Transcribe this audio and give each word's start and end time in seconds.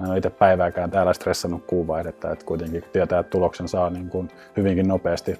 Mä 0.00 0.06
en 0.06 0.10
ole 0.10 0.18
itse 0.18 0.30
päivääkään 0.30 0.90
täällä 0.90 1.12
stressannut 1.12 1.66
kuuvaihdetta, 1.66 2.30
että 2.30 2.46
kuitenkin 2.46 2.84
tietää, 2.92 3.20
että 3.20 3.30
tuloksen 3.30 3.68
saa 3.68 3.90
niin 3.90 4.08
kuin 4.08 4.28
hyvinkin 4.56 4.88
nopeasti. 4.88 5.38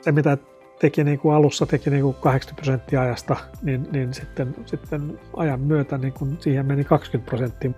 Se, 0.00 0.12
mitä 0.12 0.38
teki 0.80 1.04
niin 1.04 1.18
kuin 1.18 1.34
alussa 1.34 1.66
teki 1.66 1.90
niin 1.90 2.02
kuin 2.02 2.16
80 2.20 2.62
prosenttia 2.62 3.00
ajasta, 3.00 3.36
niin, 3.62 3.88
niin 3.92 4.14
sitten, 4.14 4.54
sitten 4.66 5.20
ajan 5.36 5.60
myötä 5.60 5.98
niin 5.98 6.12
kuin 6.12 6.36
siihen 6.40 6.66
meni 6.66 6.84
20 6.84 7.30
prosenttia. 7.30 7.70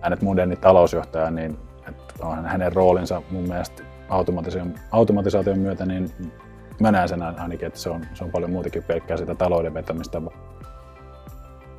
Hänet 0.00 0.22
moderni 0.22 0.56
talousjohtaja, 0.56 1.30
niin 1.30 1.58
että 1.88 2.26
on 2.26 2.44
hänen 2.44 2.72
roolinsa 2.72 3.22
mun 3.30 3.48
mielestä 3.48 3.82
automatisaation, 4.08 4.74
automatisaation 4.90 5.58
myötä, 5.58 5.86
niin 5.86 6.10
mä 6.80 6.92
näen 6.92 7.08
sen 7.08 7.22
ainakin, 7.22 7.66
että 7.66 7.78
se 7.80 7.90
on, 7.90 8.06
se 8.14 8.24
on 8.24 8.30
paljon 8.30 8.50
muutakin 8.50 8.82
pelkkää 8.82 9.16
sitä 9.16 9.34
talouden 9.34 9.74
vetämistä. 9.74 10.22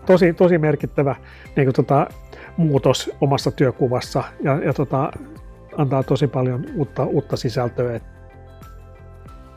Tosi, 0.05 0.33
tosi 0.33 0.57
merkittävä 0.57 1.15
niin 1.55 1.65
kuin 1.65 1.75
tota, 1.75 2.07
muutos 2.57 3.11
omassa 3.21 3.51
työkuvassa 3.51 4.23
ja, 4.43 4.59
ja 4.65 4.73
tota, 4.73 5.11
antaa 5.77 6.03
tosi 6.03 6.27
paljon 6.27 6.65
uutta, 6.75 7.03
uutta 7.03 7.37
sisältöä. 7.37 7.99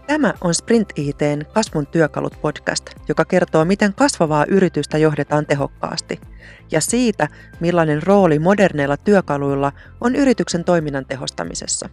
Tämä 0.07 0.35
on 0.41 0.55
Sprint 0.55 0.88
ITn 0.97 1.43
Kasvun 1.52 1.87
työkalut 1.87 2.38
podcast, 2.43 2.91
joka 3.09 3.25
kertoo, 3.25 3.65
miten 3.65 3.95
kasvavaa 3.95 4.45
yritystä 4.49 4.99
johdetaan 4.99 5.47
tehokkaasti 5.47 6.21
ja 6.71 6.80
siitä, 6.80 7.29
millainen 7.61 8.02
rooli 8.02 8.38
moderneilla 8.38 8.97
työkaluilla 8.97 9.73
on 10.01 10.16
yrityksen 10.16 10.65
toiminnan 10.65 11.07
tehostamisessa. 11.07 11.88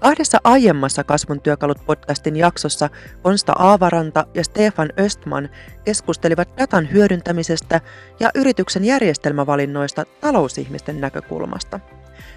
Kahdessa 0.00 0.38
aiemmassa 0.44 1.04
Kasvun 1.04 1.40
työkalut 1.40 1.86
podcastin 1.86 2.36
jaksossa 2.36 2.90
Konsta 3.22 3.52
Aavaranta 3.58 4.26
ja 4.34 4.44
Stefan 4.44 4.88
Östman 5.00 5.48
keskustelivat 5.84 6.48
datan 6.58 6.92
hyödyntämisestä 6.92 7.80
ja 8.20 8.30
yrityksen 8.34 8.84
järjestelmävalinnoista 8.84 10.04
talousihmisten 10.20 11.00
näkökulmasta. 11.00 11.80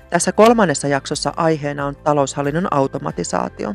Tässä 0.10 0.32
kolmannessa 0.32 0.88
jaksossa 0.88 1.34
aiheena 1.38 1.86
on 1.86 1.96
taloushallinnon 1.96 2.68
automatisaatio. 2.72 3.74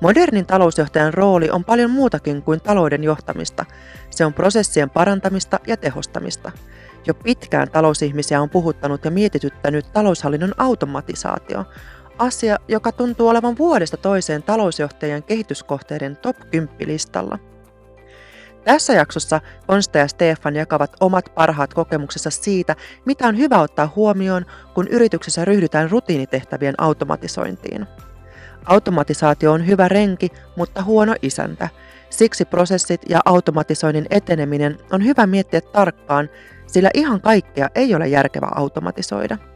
Modernin 0.00 0.46
talousjohtajan 0.46 1.14
rooli 1.14 1.50
on 1.50 1.64
paljon 1.64 1.90
muutakin 1.90 2.42
kuin 2.42 2.60
talouden 2.60 3.04
johtamista. 3.04 3.64
Se 4.10 4.24
on 4.24 4.34
prosessien 4.34 4.90
parantamista 4.90 5.60
ja 5.66 5.76
tehostamista. 5.76 6.52
Jo 7.06 7.14
pitkään 7.14 7.70
talousihmisiä 7.70 8.42
on 8.42 8.50
puhuttanut 8.50 9.04
ja 9.04 9.10
mietityttänyt 9.10 9.92
taloushallinnon 9.92 10.54
automatisaatio, 10.56 11.64
asia, 12.22 12.56
joka 12.68 12.92
tuntuu 12.92 13.28
olevan 13.28 13.58
vuodesta 13.58 13.96
toiseen 13.96 14.42
talousjohtajien 14.42 15.22
kehityskohteiden 15.22 16.16
top 16.16 16.36
10 16.50 16.76
listalla. 16.86 17.38
Tässä 18.64 18.92
jaksossa 18.92 19.40
Konsta 19.66 19.98
ja 19.98 20.08
Stefan 20.08 20.56
jakavat 20.56 20.96
omat 21.00 21.24
parhaat 21.34 21.74
kokemuksensa 21.74 22.30
siitä, 22.30 22.76
mitä 23.04 23.28
on 23.28 23.38
hyvä 23.38 23.60
ottaa 23.60 23.92
huomioon, 23.96 24.46
kun 24.74 24.88
yrityksessä 24.88 25.44
ryhdytään 25.44 25.90
rutiinitehtävien 25.90 26.74
automatisointiin. 26.78 27.86
Automatisaatio 28.64 29.52
on 29.52 29.66
hyvä 29.66 29.88
renki, 29.88 30.28
mutta 30.56 30.82
huono 30.82 31.14
isäntä. 31.22 31.68
Siksi 32.10 32.44
prosessit 32.44 33.00
ja 33.08 33.20
automatisoinnin 33.24 34.06
eteneminen 34.10 34.78
on 34.92 35.04
hyvä 35.04 35.26
miettiä 35.26 35.60
tarkkaan, 35.60 36.28
sillä 36.66 36.90
ihan 36.94 37.20
kaikkea 37.20 37.68
ei 37.74 37.94
ole 37.94 38.08
järkevä 38.08 38.48
automatisoida. 38.54 39.51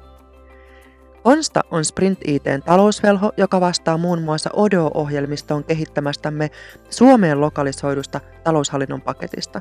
Onsta 1.27 1.61
on 1.71 1.85
Sprint 1.85 2.19
ITn 2.25 2.63
talousvelho, 2.65 3.33
joka 3.37 3.61
vastaa 3.61 3.99
muun 3.99 4.23
muassa 4.23 4.51
Odoo-ohjelmistoon 4.53 5.65
kehittämästämme 5.65 6.51
Suomeen 6.91 7.41
lokalisoidusta 7.41 8.21
taloushallinnon 8.45 9.01
paketista. 9.01 9.61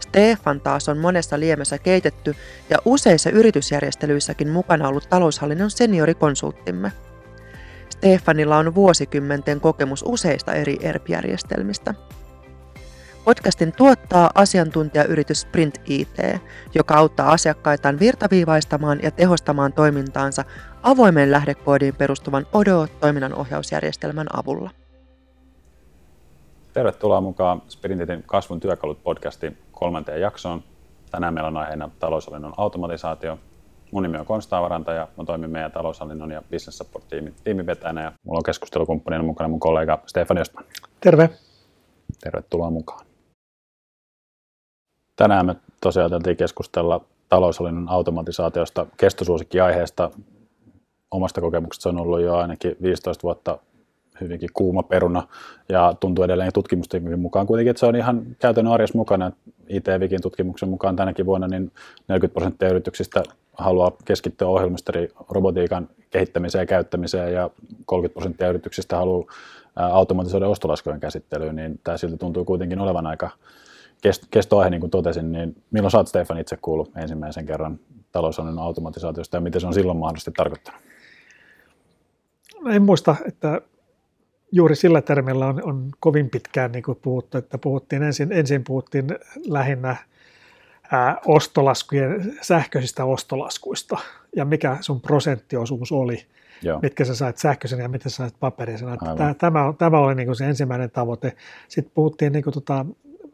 Stefan 0.00 0.60
taas 0.60 0.88
on 0.88 0.98
monessa 0.98 1.40
liemessä 1.40 1.78
keitetty 1.78 2.34
ja 2.70 2.78
useissa 2.84 3.30
yritysjärjestelyissäkin 3.30 4.48
mukana 4.48 4.88
ollut 4.88 5.08
taloushallinnon 5.08 5.70
seniorikonsulttimme. 5.70 6.92
Stefanilla 7.90 8.56
on 8.56 8.74
vuosikymmenten 8.74 9.60
kokemus 9.60 10.04
useista 10.06 10.52
eri 10.52 10.76
ERP-järjestelmistä. 10.80 11.94
Podcastin 13.24 13.72
tuottaa 13.72 14.30
asiantuntijayritys 14.34 15.40
Sprint 15.40 15.80
IT, 15.84 16.16
joka 16.74 16.94
auttaa 16.94 17.32
asiakkaitaan 17.32 17.98
virtaviivaistamaan 17.98 19.00
ja 19.02 19.10
tehostamaan 19.10 19.72
toimintaansa 19.72 20.44
avoimen 20.82 21.30
lähdekoodiin 21.30 21.94
perustuvan 21.94 22.46
Odoo-toiminnan 22.52 23.34
ohjausjärjestelmän 23.34 24.26
avulla. 24.32 24.70
Tervetuloa 26.72 27.20
mukaan 27.20 27.62
Sprintin 27.68 28.22
kasvun 28.26 28.60
työkalut 28.60 29.02
podcastin 29.02 29.58
kolmanteen 29.72 30.20
jaksoon. 30.20 30.62
Tänään 31.10 31.34
meillä 31.34 31.48
on 31.48 31.56
aiheena 31.56 31.90
taloushallinnon 31.98 32.54
automatisaatio 32.56 33.38
Mun 33.92 34.02
nimi 34.02 34.18
on 34.18 34.26
Konsta 34.26 34.62
Varanta 34.62 34.92
ja 34.92 35.08
mä 35.16 35.24
toimin 35.24 35.50
meidän 35.50 35.72
taloushallinnon 35.72 36.30
ja 36.30 36.42
business 36.50 36.78
support 36.78 37.08
tiimin 37.08 37.34
tiimivetäjänä 37.44 38.02
ja 38.02 38.12
mulla 38.24 38.38
on 38.38 38.42
keskustelukumppanina 38.42 39.22
mukana 39.22 39.48
mun 39.48 39.60
kollega 39.60 40.02
Stefan 40.06 40.38
Östman. 40.38 40.64
Terve. 41.00 41.30
Tervetuloa 42.22 42.70
mukaan. 42.70 43.11
Tänään 45.16 45.46
me 45.46 45.56
tosiaan 45.80 46.04
ajateltiin 46.04 46.36
keskustella 46.36 47.04
taloushallinnon 47.28 47.88
automatisaatiosta 47.88 48.86
kestosuosikki-aiheesta. 48.96 50.10
Omasta 51.10 51.40
kokemuksesta 51.40 51.82
se 51.82 51.88
on 51.88 52.00
ollut 52.00 52.20
jo 52.20 52.36
ainakin 52.36 52.76
15 52.82 53.22
vuotta 53.22 53.58
hyvinkin 54.20 54.48
kuuma 54.54 54.82
peruna 54.82 55.28
ja 55.68 55.94
tuntuu 56.00 56.24
edelleen 56.24 56.52
tutkimustiimin 56.52 57.20
mukaan 57.20 57.46
kuitenkin, 57.46 57.70
että 57.70 57.80
se 57.80 57.86
on 57.86 57.96
ihan 57.96 58.22
käytännön 58.38 58.72
arjessa 58.72 58.98
mukana. 58.98 59.32
ITVikin 59.68 60.22
tutkimuksen 60.22 60.68
mukaan 60.68 60.96
tänäkin 60.96 61.26
vuonna 61.26 61.48
niin 61.48 61.72
40 62.08 62.34
prosenttia 62.34 62.68
yrityksistä 62.68 63.22
haluaa 63.52 63.92
keskittyä 64.04 64.48
ohjelmisterirobotiikan 64.48 65.88
kehittämiseen 66.10 66.62
ja 66.62 66.66
käyttämiseen 66.66 67.32
ja 67.34 67.50
30 67.86 68.14
prosenttia 68.14 68.48
yrityksistä 68.48 68.96
haluaa 68.96 69.24
automatisoida 69.76 70.48
ostolaskujen 70.48 71.00
käsittelyyn, 71.00 71.56
niin 71.56 71.80
tämä 71.84 71.96
silti 71.96 72.16
tuntuu 72.16 72.44
kuitenkin 72.44 72.80
olevan 72.80 73.06
aika 73.06 73.30
kestoaihe, 74.30 74.70
niin 74.70 74.80
kuin 74.80 74.90
totesin, 74.90 75.32
niin 75.32 75.62
milloin 75.70 75.90
saat 75.90 76.08
Stefan 76.08 76.38
itse 76.38 76.58
kuullut 76.62 76.92
ensimmäisen 76.96 77.46
kerran 77.46 77.78
taloushallinnon 78.12 78.64
automatisaatiosta 78.64 79.36
ja 79.36 79.40
miten 79.40 79.60
se 79.60 79.66
on 79.66 79.74
silloin 79.74 79.98
mahdollisesti 79.98 80.32
tarkoittanut? 80.36 80.80
En 82.70 82.82
muista, 82.82 83.16
että 83.28 83.60
juuri 84.52 84.76
sillä 84.76 85.02
termillä 85.02 85.46
on, 85.46 85.60
on 85.64 85.90
kovin 86.00 86.30
pitkään 86.30 86.72
niin 86.72 86.82
kuin 86.82 86.98
puhuttu, 87.02 87.38
että 87.38 87.58
puhuttiin 87.58 88.02
ensin, 88.02 88.32
ensin 88.32 88.64
puhuttiin 88.64 89.06
lähinnä 89.46 89.96
ää, 90.92 91.20
ostolaskujen, 91.26 92.38
sähköisistä 92.40 93.04
ostolaskuista 93.04 93.98
ja 94.36 94.44
mikä 94.44 94.76
sun 94.80 95.00
prosenttiosuus 95.00 95.92
oli, 95.92 96.26
Joo. 96.62 96.78
mitkä 96.82 97.04
sä 97.04 97.14
sait 97.14 97.38
sähköisen 97.38 97.78
ja 97.78 97.88
mitä 97.88 98.08
sä 98.08 98.16
sait 98.16 98.34
paperisena. 98.40 98.96
Tämä, 98.96 99.34
tämä, 99.34 99.74
tämä 99.78 99.98
oli 99.98 100.14
niin 100.14 100.26
kuin 100.26 100.36
se 100.36 100.46
ensimmäinen 100.46 100.90
tavoite. 100.90 101.36
Sitten 101.68 101.92
puhuttiin 101.94 102.32
niin 102.32 102.44
kuin 102.44 102.54
tota, 102.54 102.86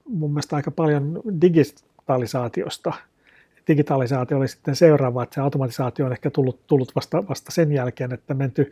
mun 0.09 0.31
mielestä 0.31 0.57
aika 0.57 0.71
paljon 0.71 1.23
digitalisaatiosta. 1.41 2.93
Digitalisaatio 3.69 4.37
oli 4.39 4.49
sitten 4.49 4.77
seuraava, 4.77 5.23
että 5.23 5.35
se 5.35 5.41
automatisaatio 5.41 6.07
on 6.07 6.13
ehkä 6.13 6.31
tullut, 6.31 6.67
tullut 6.67 6.95
vasta, 6.95 7.29
vasta 7.29 7.53
sen 7.53 7.73
jälkeen, 7.73 8.13
että 8.13 8.35
menty, 8.35 8.71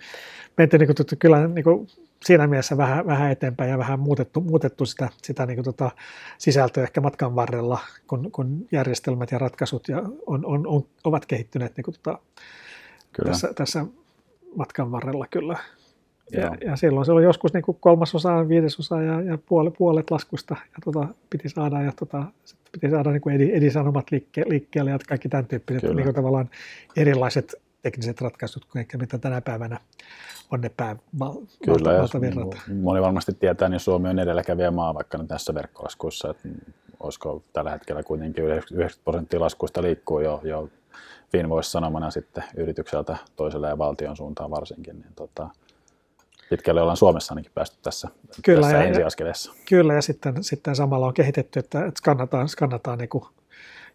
menty 0.56 0.78
niin 0.78 0.86
kuin, 0.86 1.18
kyllä 1.18 1.48
niin 1.48 1.64
kuin 1.64 1.88
siinä 2.24 2.46
mielessä 2.46 2.76
vähän, 2.76 3.06
vähän 3.06 3.30
eteenpäin 3.30 3.70
ja 3.70 3.78
vähän 3.78 4.00
muutettu, 4.00 4.40
muutettu 4.40 4.86
sitä, 4.86 5.08
sitä 5.22 5.46
niin 5.46 5.56
kuin 5.56 5.64
tota 5.64 5.90
sisältöä 6.38 6.82
ehkä 6.82 7.00
matkan 7.00 7.34
varrella, 7.34 7.78
kun, 8.06 8.32
kun 8.32 8.68
järjestelmät 8.72 9.30
ja 9.30 9.38
ratkaisut 9.38 9.88
ja 9.88 10.02
on, 10.26 10.46
on, 10.46 10.66
on, 10.66 10.86
ovat 11.04 11.26
kehittyneet 11.26 11.76
niin 11.76 11.84
kuin 11.84 11.94
tota, 11.94 12.18
kyllä. 13.12 13.30
Tässä, 13.30 13.54
tässä 13.54 13.86
matkan 14.56 14.92
varrella 14.92 15.26
kyllä. 15.30 15.58
Ja, 16.32 16.56
ja 16.66 16.76
silloin 16.76 17.06
se 17.06 17.12
oli 17.12 17.24
joskus 17.24 17.52
niin 17.52 17.62
kuin 17.62 17.78
kolmasosa, 17.80 18.48
viidesosa 18.48 19.02
ja, 19.02 19.22
ja 19.22 19.38
puolet, 19.46 19.74
puolet 19.78 20.10
laskusta 20.10 20.56
ja 20.62 20.78
tota, 20.84 21.08
piti 21.30 21.48
saada, 21.48 21.82
ja 21.82 21.92
tota, 21.92 22.22
piti 22.72 22.90
saada 22.90 23.10
niin 23.10 23.20
kuin 23.20 23.40
edisanomat 23.40 24.10
liikke, 24.10 24.44
liikkeelle 24.46 24.90
ja 24.90 24.98
kaikki 25.08 25.28
tämän 25.28 25.46
tyyppiset 25.46 25.82
niin 25.82 26.02
kuin 26.02 26.14
tavallaan 26.14 26.50
erilaiset 26.96 27.54
tekniset 27.82 28.20
ratkaisut 28.20 28.64
kuin 28.64 28.80
ehkä 28.80 28.98
mitä 28.98 29.18
tänä 29.18 29.40
päivänä 29.40 29.80
on 30.50 30.60
ne 30.60 30.70
Kyllä, 31.64 31.92
ja 31.92 32.02
moni 32.82 33.02
varmasti 33.02 33.32
tietää, 33.34 33.68
niin 33.68 33.80
Suomi 33.80 34.08
on 34.08 34.18
edelläkävijä 34.18 34.70
maa 34.70 34.94
vaikka 34.94 35.18
nyt 35.18 35.28
tässä 35.28 35.54
verkkolaskuissa, 35.54 36.30
että 36.30 36.48
olisiko 37.00 37.42
tällä 37.52 37.70
hetkellä 37.70 38.02
kuitenkin 38.02 38.44
90 38.44 38.98
prosenttia 39.04 39.40
laskuista 39.40 39.82
liikkuu 39.82 40.20
jo, 40.20 40.40
jo 40.44 40.68
Finvoice 41.32 41.70
sanomana 41.70 42.10
sitten 42.10 42.44
yritykseltä 42.56 43.16
toiselle 43.36 43.68
ja 43.68 43.78
valtion 43.78 44.16
suuntaan 44.16 44.50
varsinkin, 44.50 44.94
niin 45.00 45.12
tota, 45.16 45.48
pitkälle 46.50 46.80
ollaan 46.80 46.96
Suomessa 46.96 47.32
ainakin 47.32 47.52
päästy 47.54 47.76
tässä, 47.82 48.08
kyllä, 48.44 48.60
tässä 48.60 48.76
ja, 48.76 48.84
ensiaskeleessa. 48.84 49.52
Kyllä, 49.68 49.94
ja 49.94 50.02
sitten, 50.02 50.44
sitten 50.44 50.76
samalla 50.76 51.06
on 51.06 51.14
kehitetty, 51.14 51.58
että, 51.58 51.78
että 51.78 51.98
skannataan, 51.98 52.48
skannataan 52.48 52.98
niin 52.98 53.08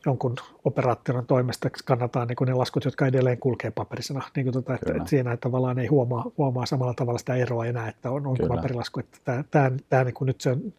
jonkun 0.06 0.36
operaattorin 0.66 1.26
toimesta 1.26 1.70
kannataan 1.86 2.28
niin 2.28 2.38
ne 2.46 2.54
laskut, 2.54 2.86
jotka 2.86 3.08
edelleen 3.08 3.38
kulkee 3.38 3.72
paperisena. 3.72 4.22
Niin 4.36 4.46
kuin 4.46 4.54
tuota, 4.54 4.74
että, 4.74 4.94
että 4.98 5.10
siinä 5.10 5.38
tavallaan 5.38 5.80
ei 5.80 5.88
huomaa, 5.88 6.26
huomaa 6.38 6.66
samalla 6.66 6.94
tavalla 6.94 7.20
sitä 7.20 7.36
eroa 7.36 7.66
enää, 7.66 7.90
että 7.90 8.12
on, 8.12 8.28
onko 8.28 8.48
paperilasku. 8.48 9.00
Että 9.00 9.18
tämä, 9.24 9.44
tämä, 9.52 9.72
tämä 9.90 10.04
niin 10.04 10.14
kuin 10.14 10.26
nyt 10.26 10.42
se 10.42 10.52
on, 10.52 10.74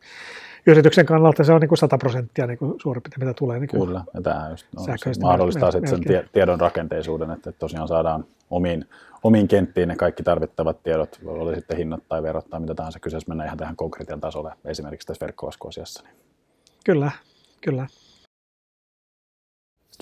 yrityksen 0.67 1.07
kannalta 1.07 1.45
se 1.45 1.53
on 1.53 1.61
niin 1.61 1.69
kuin 1.69 1.79
100 1.79 1.99
prosenttia 1.99 2.47
niin 2.47 2.59
suurin 2.83 3.03
piirtein, 3.03 3.29
mitä 3.29 3.35
tulee. 3.39 3.59
Niin 3.61 3.69
kuin 3.69 3.87
Kyllä, 3.87 4.05
ja 4.15 4.23
tämä 4.23 4.51
just, 4.51 4.67
no, 4.77 4.83
se 4.83 5.11
mahdollistaa 5.23 5.71
sitten 5.71 5.91
sen 5.91 6.29
tiedon 6.33 6.61
rakenteisuuden, 6.61 7.31
että 7.31 7.53
tosiaan 7.53 7.89
saadaan 7.89 8.25
omiin, 8.51 8.85
omiin 9.23 9.49
kenttiin 9.49 9.89
ne 9.89 9.97
kaikki 9.97 10.23
tarvittavat 10.23 10.83
tiedot, 10.83 11.21
oli 11.25 11.55
sitten 11.55 11.77
hinnat 11.77 12.03
tai 12.09 12.23
verot 12.23 12.51
tai 12.51 12.61
mitä 12.61 12.75
tahansa 12.75 13.01
kyseessä, 13.01 13.29
mennä 13.29 13.45
ihan 13.45 13.59
tähän 13.59 13.77
konkreettian 13.77 14.21
tasolle, 14.21 14.53
esimerkiksi 14.65 15.07
tässä 15.07 15.25
verkkolaskuasiassa. 15.27 16.03
Niin. 16.03 16.17
Kyllä, 16.85 17.11
kyllä. 17.61 17.87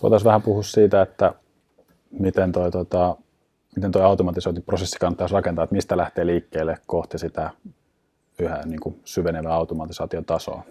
Voitaisiin 0.02 0.26
vähän 0.26 0.42
puhua 0.42 0.62
siitä, 0.62 1.02
että 1.02 1.34
miten 2.10 2.52
toi, 2.52 2.70
tota, 2.70 3.16
miten 3.76 3.92
toi 3.92 4.02
automatisointiprosessi 4.02 4.98
kannattaisi 4.98 5.34
rakentaa, 5.34 5.64
että 5.64 5.74
mistä 5.74 5.96
lähtee 5.96 6.26
liikkeelle 6.26 6.78
kohti 6.86 7.18
sitä 7.18 7.50
yhä 8.38 8.62
niin 8.64 8.80
kuin 8.80 9.00
syvenevää 9.04 9.54
automatisaation 9.54 10.24
tasoa. 10.24 10.64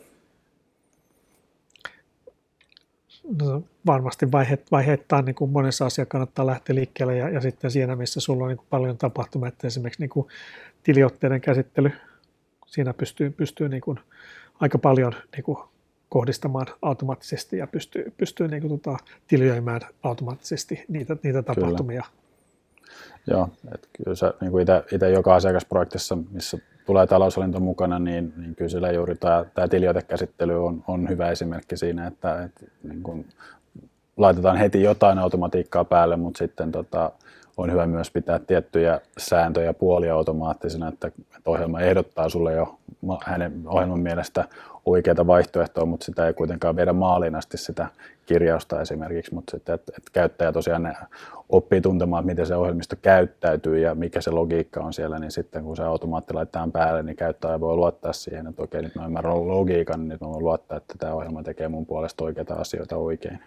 No, 3.42 3.64
varmasti 3.86 4.32
vaiheet, 4.32 4.72
vaiheittain 4.72 5.26
niin 5.26 5.36
kuin 5.36 5.52
monessa 5.52 5.86
asiassa 5.86 6.06
kannattaa 6.06 6.46
lähteä 6.46 6.76
liikkeelle 6.76 7.18
ja, 7.18 7.30
ja 7.30 7.42
sitten 7.42 7.72
siinä, 7.72 7.96
missä 7.96 8.20
sulla 8.20 8.44
on 8.44 8.48
niin 8.48 8.58
kuin 8.58 8.68
paljon 8.70 8.98
tapahtumia, 8.98 9.48
että 9.48 9.68
esimerkiksi 9.68 10.02
niin 10.02 10.10
kuin 10.10 10.28
tiliotteiden 10.84 11.42
käsittely, 11.42 11.92
siinä 12.66 12.94
pystyy, 12.94 13.30
pystyy 13.30 13.70
niin 13.70 13.82
kuin 13.82 14.00
aika 14.60 14.78
paljon 14.78 15.14
niin 15.36 15.44
kuin 15.44 15.58
kohdistamaan 16.10 16.68
automaattisesti 16.82 17.58
ja 17.58 17.68
pystyy, 17.68 18.14
pystyy 18.18 18.48
niin 18.48 18.62
kuin, 18.62 18.80
tota, 18.80 18.98
tilioimaan 19.28 19.82
automaattisesti 20.04 20.86
niitä, 20.88 21.18
niitä 21.24 21.44
tapahtumia. 21.44 22.02
Kyllä. 22.02 22.20
Joo, 23.38 23.50
että 23.74 23.88
kyllä 23.98 24.16
se 24.16 24.34
niin 24.42 24.52
kuin 24.52 24.66
itse 24.92 25.10
joka 25.10 25.36
asiakasprojektissa, 25.36 26.18
missä 26.32 26.58
tulee 26.86 27.08
taloushallinto 27.08 27.60
mukana, 27.60 28.00
niin, 28.00 28.34
niin 28.38 28.56
kyllä 28.56 28.70
siellä 28.70 28.92
juuri 28.92 29.16
tämä, 29.16 29.46
tämä 29.54 29.68
tiliotekäsittely 29.68 30.66
on, 30.66 30.84
on 30.88 31.10
hyvä 31.10 31.30
esimerkki 31.30 31.78
siinä, 31.78 32.08
että, 32.08 32.44
että 32.44 32.66
niin 32.84 33.04
kuin 33.04 33.26
laitetaan 34.18 34.58
heti 34.58 34.84
jotain 34.84 35.20
automatiikkaa 35.20 35.86
päälle, 35.86 36.16
mutta 36.16 36.38
sitten 36.38 36.72
tota, 36.72 37.12
on 37.58 37.72
hyvä 37.72 37.88
myös 37.88 38.12
pitää 38.12 38.40
tiettyjä 38.40 39.02
sääntöjä 39.18 39.74
puoliautomaattisena, 39.74 40.88
että, 40.88 41.08
että 41.08 41.50
ohjelma 41.50 41.80
ehdottaa 41.80 42.30
sulle 42.30 42.54
jo 42.54 42.80
hänen 43.26 43.62
ohjelman 43.66 44.00
mielestä 44.00 44.46
oikeita 44.92 45.28
vaihtoehtoa, 45.28 45.86
mutta 45.86 46.06
sitä 46.06 46.28
ei 46.28 46.34
kuitenkaan 46.34 46.76
viedä 46.76 46.94
maaliin 46.94 47.36
asti 47.36 47.58
sitä 47.58 47.88
kirjausta 48.26 48.82
esimerkiksi, 48.82 49.34
mutta 49.34 49.52
sitten, 49.52 49.76
että, 49.76 49.94
että 49.98 50.12
käyttäjä 50.14 50.52
tosiaan 50.52 50.84
ne 50.84 50.94
oppii 51.50 51.82
tuntemaan, 51.82 52.26
miten 52.26 52.46
se 52.46 52.56
ohjelmisto 52.56 52.96
käyttäytyy 53.02 53.80
ja 53.80 53.96
mikä 53.96 54.22
se 54.22 54.32
logiikka 54.32 54.80
on 54.80 54.94
siellä, 54.94 55.20
niin 55.20 55.32
sitten 55.32 55.64
kun 55.64 55.76
se 55.76 55.84
automaatti 55.84 56.34
laitetaan 56.34 56.72
päälle, 56.72 57.04
niin 57.04 57.16
käyttäjä 57.16 57.60
voi 57.60 57.76
luottaa 57.76 58.14
siihen, 58.14 58.48
että 58.48 58.64
okei, 58.64 58.82
nyt 58.82 58.96
mä 58.96 59.06
ymmärrän 59.06 59.48
logiikan, 59.48 60.00
niin 60.00 60.10
nyt 60.10 60.22
mä 60.22 60.28
voin 60.28 60.46
luottaa, 60.46 60.78
että 60.78 60.96
tämä 60.98 61.14
ohjelma 61.14 61.44
tekee 61.44 61.68
mun 61.68 61.86
puolesta 61.86 62.24
oikeita 62.24 62.54
asioita 62.54 62.98
oikein. 62.98 63.40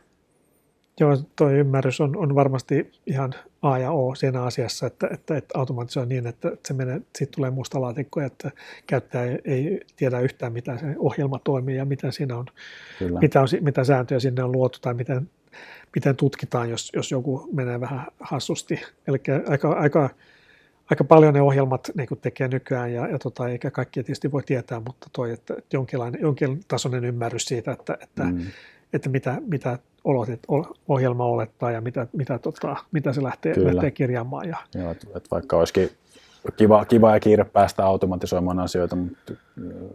Joo, 1.01 1.17
tuo 1.37 1.51
ymmärrys 1.51 2.01
on, 2.01 2.17
on 2.17 2.35
varmasti 2.35 2.93
ihan 3.07 3.35
A 3.63 3.79
ja 3.79 3.91
O 3.91 4.15
siinä 4.15 4.43
asiassa, 4.43 4.87
että, 4.87 5.09
että, 5.13 5.37
että 5.37 5.59
automatisoi 5.59 6.07
niin, 6.07 6.27
että, 6.27 6.53
se 6.67 6.75
menee, 6.75 7.01
siitä 7.19 7.31
tulee 7.37 7.51
musta 7.51 7.81
laatikko, 7.81 8.21
että 8.21 8.51
käyttäjä 8.87 9.39
ei, 9.45 9.81
tiedä 9.97 10.21
yhtään, 10.21 10.53
mitä 10.53 10.79
se 10.79 10.87
ohjelma 10.99 11.39
toimii 11.39 11.77
ja 11.77 11.85
mitä 11.85 12.11
siinä 12.11 12.37
on, 12.37 12.47
mitä, 13.21 13.41
on, 13.41 13.49
mitä 13.61 13.85
sääntöjä 13.85 14.21
sinne 14.21 14.43
on 14.43 14.53
luotu 14.53 14.79
tai 14.83 14.95
miten, 14.95 15.31
miten 15.95 16.17
tutkitaan, 16.17 16.71
jos, 16.71 16.93
jos 16.97 17.11
joku 17.11 17.49
menee 17.53 17.81
vähän 17.81 18.07
hassusti. 18.21 18.81
Eli 19.07 19.19
aika, 19.49 19.73
aika, 19.73 20.11
aika 20.91 21.05
paljon 21.05 21.35
ne 21.35 21.41
ohjelmat 21.41 21.91
niin 21.95 22.09
tekee 22.23 22.49
nykyään, 22.49 22.93
ja, 22.93 23.07
ja 23.09 23.19
tota, 23.19 23.49
eikä 23.49 23.71
kaikki 23.71 24.03
tietysti 24.03 24.33
voi 24.33 24.43
tietää, 24.43 24.81
mutta 24.81 25.07
toi, 25.13 25.33
että, 25.33 25.55
että 25.59 25.77
jonkinlainen, 25.77 26.21
jonkin 26.21 26.61
tasoinen 26.69 27.05
ymmärrys 27.05 27.45
siitä, 27.45 27.73
että, 27.73 27.99
että, 28.01 28.25
mm. 28.25 28.47
että 28.93 29.09
mitä, 29.09 29.43
mitä 29.47 29.79
olotet, 30.05 30.41
ohjelma 30.89 31.25
olettaa 31.25 31.71
ja 31.71 31.81
mitä, 31.81 32.07
mitä, 32.13 32.39
tota, 32.39 32.77
mitä 32.93 33.13
se 33.13 33.23
lähtee, 33.23 33.55
lähtee 33.65 33.91
kirjaamaan. 33.91 34.49
Ja... 34.49 34.57
Joo, 34.75 34.91
että, 34.91 35.07
että 35.15 35.29
vaikka 35.31 35.57
olisikin 35.57 35.91
kiva, 36.57 36.85
kiva 36.85 37.15
ja 37.15 37.21
kiire 37.21 37.45
päästä 37.45 37.85
automatisoimaan 37.85 38.59
asioita, 38.59 38.97
mutta 38.97 39.33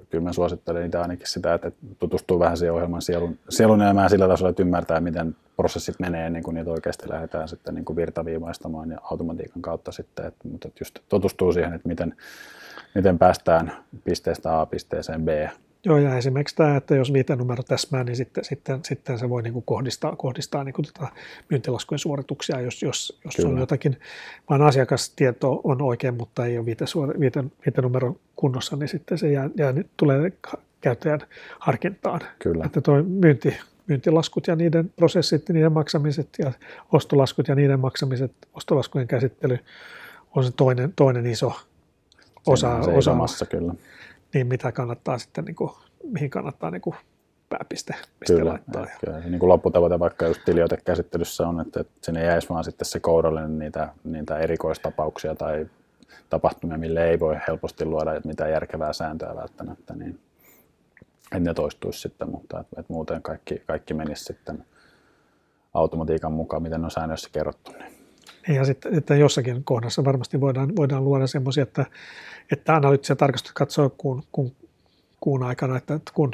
kyllä 0.10 0.24
mä 0.24 0.34
suosittelen 0.34 0.84
niitä 0.84 1.02
ainakin 1.02 1.28
sitä, 1.28 1.54
että 1.54 1.72
tutustuu 2.00 2.40
vähän 2.40 2.58
siihen 2.58 2.74
ohjelman 2.74 3.02
sielun, 3.02 3.40
sielun 3.50 3.82
elämään 3.82 4.10
sillä 4.10 4.28
tasolla, 4.28 4.50
että 4.50 4.64
ymmärtää, 4.64 5.00
miten 5.00 5.36
prosessit 5.56 6.00
menee 6.00 6.28
ennen 6.28 6.44
kuin 6.44 6.56
niitä 6.56 6.72
oikeasti 6.72 7.10
lähdetään 7.10 7.48
sitten 7.48 7.76
niin 7.76 7.86
kuin 7.86 7.96
virtaviivaistamaan 7.96 8.92
ja 8.92 8.98
automatiikan 9.04 9.62
kautta 9.62 9.92
sitten, 9.92 10.26
että, 10.26 10.48
mutta 10.50 10.68
että 10.68 10.82
just 10.82 11.00
tutustuu 11.10 11.54
siihen, 11.54 11.74
että 11.74 11.88
miten, 11.88 12.16
miten 12.96 13.20
päästään 13.20 13.72
pisteestä 14.04 14.60
A 14.60 14.66
pisteeseen 14.66 15.26
B 15.26 15.28
Joo, 15.88 15.98
ja 15.98 16.18
esimerkiksi 16.18 16.56
tämä, 16.56 16.76
että 16.76 16.96
jos 16.96 17.14
viitenumero 17.14 17.64
täsmää, 17.64 18.04
niin 18.04 18.16
sitten, 18.16 18.46
sitten, 18.46 18.80
sitten 18.84 19.20
se 19.20 19.30
voi 19.30 19.42
niin 19.42 19.54
kuin 19.54 19.66
kohdistaa, 19.66 20.16
kohdistaa 20.16 20.64
niin 20.64 20.74
kuin 20.74 20.86
tota 20.94 21.08
myyntilaskujen 21.50 22.00
suorituksia, 22.00 22.62
jos, 22.62 22.82
jos, 22.82 23.20
jos 23.26 23.46
on 23.46 23.58
jotakin, 23.58 24.00
vaan 24.50 24.62
asiakastieto 24.62 25.62
on 25.64 25.82
oikein, 25.82 26.14
mutta 26.14 26.46
ei 26.46 26.58
ole 26.58 26.66
viite, 26.66 26.86
viite, 27.20 27.44
viitenumero 27.66 28.16
kunnossa, 28.36 28.76
niin 28.76 28.90
sitten 28.90 29.18
se 29.18 29.32
jää, 29.32 29.50
jää, 29.56 29.74
tulee 29.98 30.32
käyttäjän 30.82 31.20
harkintaan. 31.60 32.22
Kyllä. 32.40 32.66
Että 32.66 32.82
tuo 32.82 33.04
myynti, 33.04 33.58
myyntilaskut 33.88 34.48
ja 34.48 34.56
niiden 34.56 34.90
prosessit, 34.96 35.50
niiden 35.50 35.74
maksamiset 35.74 36.30
ja 36.40 36.52
ostolaskut 36.92 37.48
ja 37.48 37.56
niiden 37.56 37.80
maksamiset, 37.80 38.32
ostolaskujen 38.54 39.08
käsittely 39.08 39.60
on 40.36 40.44
se 40.44 40.52
toinen, 40.52 40.94
toinen 40.96 41.26
iso 41.26 41.54
osa. 42.46 42.76
osa 42.76 43.14
massa, 43.14 43.46
kyllä 43.46 43.74
niin 44.34 44.48
mitä 44.48 44.72
kannattaa 44.72 45.18
sitten, 45.18 45.46
niin 45.46 45.56
kuin, 45.56 45.72
mihin 46.04 46.30
kannattaa 46.30 46.72
niin 46.72 46.82
kuin 46.82 46.96
pääpiste 47.50 47.96
piste 48.20 48.34
kyllä, 48.34 48.52
laittaa. 48.52 48.84
Et, 48.84 48.90
kyllä. 49.06 49.20
Niin 49.20 49.40
kuin 49.40 49.50
lopputavoite 49.50 50.00
vaikka 50.00 50.28
just 50.28 50.42
tiliotekäsittelyssä 50.46 51.48
on, 51.48 51.62
että, 51.62 51.82
että 51.82 51.94
sinne 52.04 52.24
jäisi 52.24 52.50
vaan 52.50 52.64
sitten 52.64 52.86
se 52.86 53.00
kourallinen 53.00 53.60
niitä, 53.60 53.94
niitä 54.04 54.38
erikoistapauksia 54.38 55.36
tai 55.36 55.68
tapahtumia, 56.30 56.78
mille 56.78 57.10
ei 57.10 57.20
voi 57.20 57.36
helposti 57.48 57.86
luoda 57.86 58.22
mitään 58.26 58.52
järkevää 58.52 58.94
sääntöä 58.94 59.36
välttämättä, 59.36 59.96
niin 59.96 60.20
että 61.32 61.40
ne 61.40 61.54
toistuisi 61.54 62.00
sitten, 62.00 62.32
mutta 62.32 62.60
että, 62.60 62.80
että 62.80 62.94
muuten 62.94 63.22
kaikki, 63.22 63.64
kaikki 63.68 63.94
menisi 63.94 64.24
sitten 64.24 64.66
automatiikan 65.74 66.32
mukaan, 66.32 66.64
miten 66.64 66.86
on 66.86 66.92
säännöissä 66.92 67.30
kerrottu. 67.32 67.72
Niin. 67.72 68.07
Ja 68.48 68.66
sitten 68.66 68.94
että 68.94 69.16
jossakin 69.16 69.64
kohdassa 69.64 70.06
varmasti 70.06 70.42
voidaan, 70.42 70.76
voidaan 70.76 71.06
luoda 71.06 71.28
semmoisia, 71.28 71.64
että, 71.64 71.86
että 72.52 72.76
analyyttisiä 72.76 73.16
tarkastus 73.16 73.52
katsoo 73.52 73.90
kuun, 73.98 74.24
kuun, 74.32 74.52
kuun 75.20 75.44
aikana, 75.44 75.78
että, 75.78 75.94
että 75.94 76.12
kun, 76.16 76.32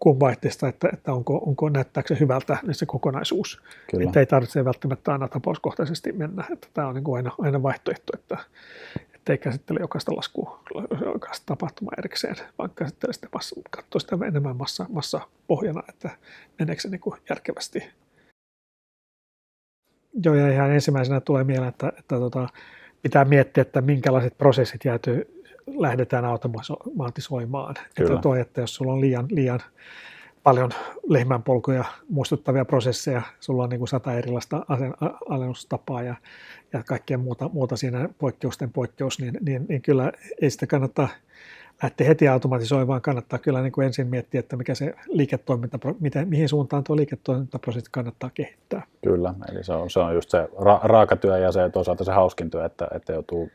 kuun 0.00 0.20
vaihteesta, 0.20 0.68
että, 0.68 0.88
että 0.92 1.12
onko, 1.12 1.36
onko 1.46 1.68
näyttääkö 1.68 2.14
se 2.14 2.20
hyvältä 2.20 2.58
niin 2.66 2.74
se 2.74 2.86
kokonaisuus. 2.86 3.62
Kyllä. 3.90 4.04
Että 4.04 4.20
ei 4.20 4.26
tarvitse 4.26 4.64
välttämättä 4.64 5.12
aina 5.12 5.28
tapauskohtaisesti 5.28 6.12
mennä. 6.12 6.44
Että 6.52 6.68
tämä 6.74 6.88
on 6.88 6.94
niin 6.94 7.04
kuin 7.04 7.16
aina, 7.16 7.30
aina 7.38 7.62
vaihtoehto, 7.62 8.12
että, 8.14 8.38
että 9.14 9.32
ei 9.32 9.38
käsittele 9.38 9.80
jokaista 9.80 10.16
laskua, 10.16 10.62
jokaista 11.04 11.46
tapahtumaa 11.46 11.94
erikseen, 11.98 12.36
vaan 12.58 12.70
käsittelee 12.74 13.12
sitä, 13.12 13.28
massa, 13.32 13.60
katsoo 13.70 14.00
sitä 14.00 14.16
enemmän 14.26 14.56
massa, 14.56 14.86
massa 14.88 15.20
pohjana, 15.46 15.82
että 15.88 16.10
meneekö 16.58 16.82
se 16.82 16.88
niin 16.88 17.00
kuin 17.00 17.20
järkevästi 17.28 17.82
Joo, 20.24 20.34
ja 20.34 20.52
ihan 20.52 20.70
ensimmäisenä 20.70 21.20
tulee 21.20 21.44
mieleen, 21.44 21.68
että, 21.68 21.92
että 21.98 22.16
tota, 22.16 22.48
pitää 23.02 23.24
miettiä, 23.24 23.62
että 23.62 23.80
minkälaiset 23.80 24.38
prosessit 24.38 24.84
jääty, 24.84 25.42
lähdetään 25.78 26.24
automatisoimaan. 26.24 27.74
Että, 27.98 28.16
toi, 28.22 28.40
että 28.40 28.60
jos 28.60 28.74
sulla 28.74 28.92
on 28.92 29.00
liian, 29.00 29.26
liian 29.30 29.60
paljon 30.42 30.70
lehmänpolkuja 31.08 31.84
muistuttavia 32.08 32.64
prosesseja, 32.64 33.22
sulla 33.40 33.62
on 33.62 33.68
niin 33.68 33.78
kuin 33.78 33.88
sata 33.88 34.12
erilaista 34.12 34.66
alennustapaa 35.28 36.02
ja, 36.02 36.14
ja 36.72 36.82
kaikkea 36.82 37.18
muuta, 37.18 37.50
muuta 37.52 37.76
siinä 37.76 38.08
poikkeusten 38.18 38.72
poikkeus, 38.72 39.20
niin, 39.20 39.38
niin, 39.40 39.66
niin 39.68 39.82
kyllä 39.82 40.12
ei 40.42 40.50
sitä 40.50 40.66
kannata 40.66 41.08
lähteä 41.82 42.06
heti 42.06 42.28
automatisoimaan, 42.28 43.00
kannattaa 43.00 43.38
kyllä 43.38 43.62
niin 43.62 43.72
kuin 43.72 43.86
ensin 43.86 44.06
miettiä, 44.06 44.40
että 44.40 44.56
mikä 44.56 44.74
se 44.74 44.94
liiketoiminta, 45.08 45.78
miten, 46.00 46.28
mihin 46.28 46.48
suuntaan 46.48 46.84
tuo 46.84 46.96
liiketoimintaprosessi 46.96 47.90
kannattaa 47.90 48.30
kehittää. 48.34 48.82
Kyllä, 49.04 49.34
eli 49.52 49.64
se 49.64 49.72
on, 49.72 49.90
se 49.90 50.00
on 50.00 50.14
just 50.14 50.30
se 50.30 50.44
ra- 50.44 50.80
raakatyö 50.82 51.38
ja 51.38 51.52
se 51.52 51.70
toisaalta 51.70 52.04
se 52.04 52.12
hauskin 52.12 52.50
työ, 52.50 52.64
että, 52.64 52.88
että 52.94 53.12
joutuu 53.12 53.50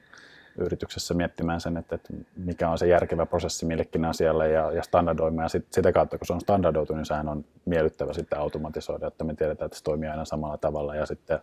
yrityksessä 0.58 1.14
miettimään 1.14 1.62
sen, 1.62 1.78
että, 1.78 1.96
että 1.96 2.14
mikä 2.38 2.70
on 2.70 2.78
se 2.78 2.88
järkevä 2.88 3.26
prosessi 3.26 3.66
millekin 3.66 4.06
asialle 4.06 4.50
ja, 4.50 4.72
ja 4.72 4.84
standardoimaan. 4.84 5.46
Ja 5.46 5.50
sit, 5.50 5.66
sitä 5.72 5.92
kautta, 5.92 6.18
kun 6.18 6.28
se 6.28 6.34
on 6.34 6.42
standardoitu, 6.42 6.96
niin 6.96 7.06
sehän 7.06 7.30
on 7.30 7.46
miellyttävä 7.66 8.14
sitten 8.14 8.40
automatisoida, 8.40 9.08
että 9.08 9.24
me 9.24 9.34
tiedetään, 9.34 9.66
että 9.66 9.78
se 9.78 9.84
toimii 9.84 10.10
aina 10.10 10.26
samalla 10.26 10.58
tavalla 10.58 10.96
ja 10.96 11.06
sitten 11.06 11.40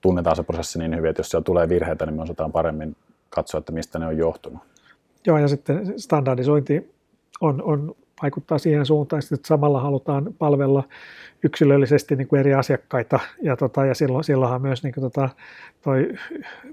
tunnetaan 0.00 0.36
se 0.36 0.42
prosessi 0.42 0.78
niin 0.78 0.96
hyvin, 0.96 1.10
että 1.10 1.20
jos 1.20 1.30
siellä 1.30 1.44
tulee 1.44 1.68
virheitä, 1.68 2.06
niin 2.06 2.16
me 2.16 2.22
osataan 2.22 2.52
paremmin 2.52 2.96
katsoa, 3.30 3.58
että 3.58 3.72
mistä 3.72 3.98
ne 3.98 4.06
on 4.06 4.18
johtunut. 4.18 4.69
Joo, 5.26 5.38
ja 5.38 5.48
sitten 5.48 5.98
standardisointi 5.98 6.90
on, 7.40 7.62
on 7.62 7.96
vaikuttaa 8.22 8.58
siihen 8.58 8.86
suuntaan, 8.86 9.22
että 9.32 9.48
samalla 9.48 9.80
halutaan 9.80 10.34
palvella 10.38 10.88
yksilöllisesti 11.42 12.16
niin 12.16 12.28
kuin 12.28 12.40
eri 12.40 12.54
asiakkaita, 12.54 13.20
ja, 13.42 13.56
tota, 13.56 13.86
ja 13.86 13.94
silloin, 13.94 14.24
silloinhan 14.24 14.62
myös 14.62 14.82
niin 14.82 14.94
kuin, 14.94 15.02
tota, 15.02 15.28
toi 15.82 16.12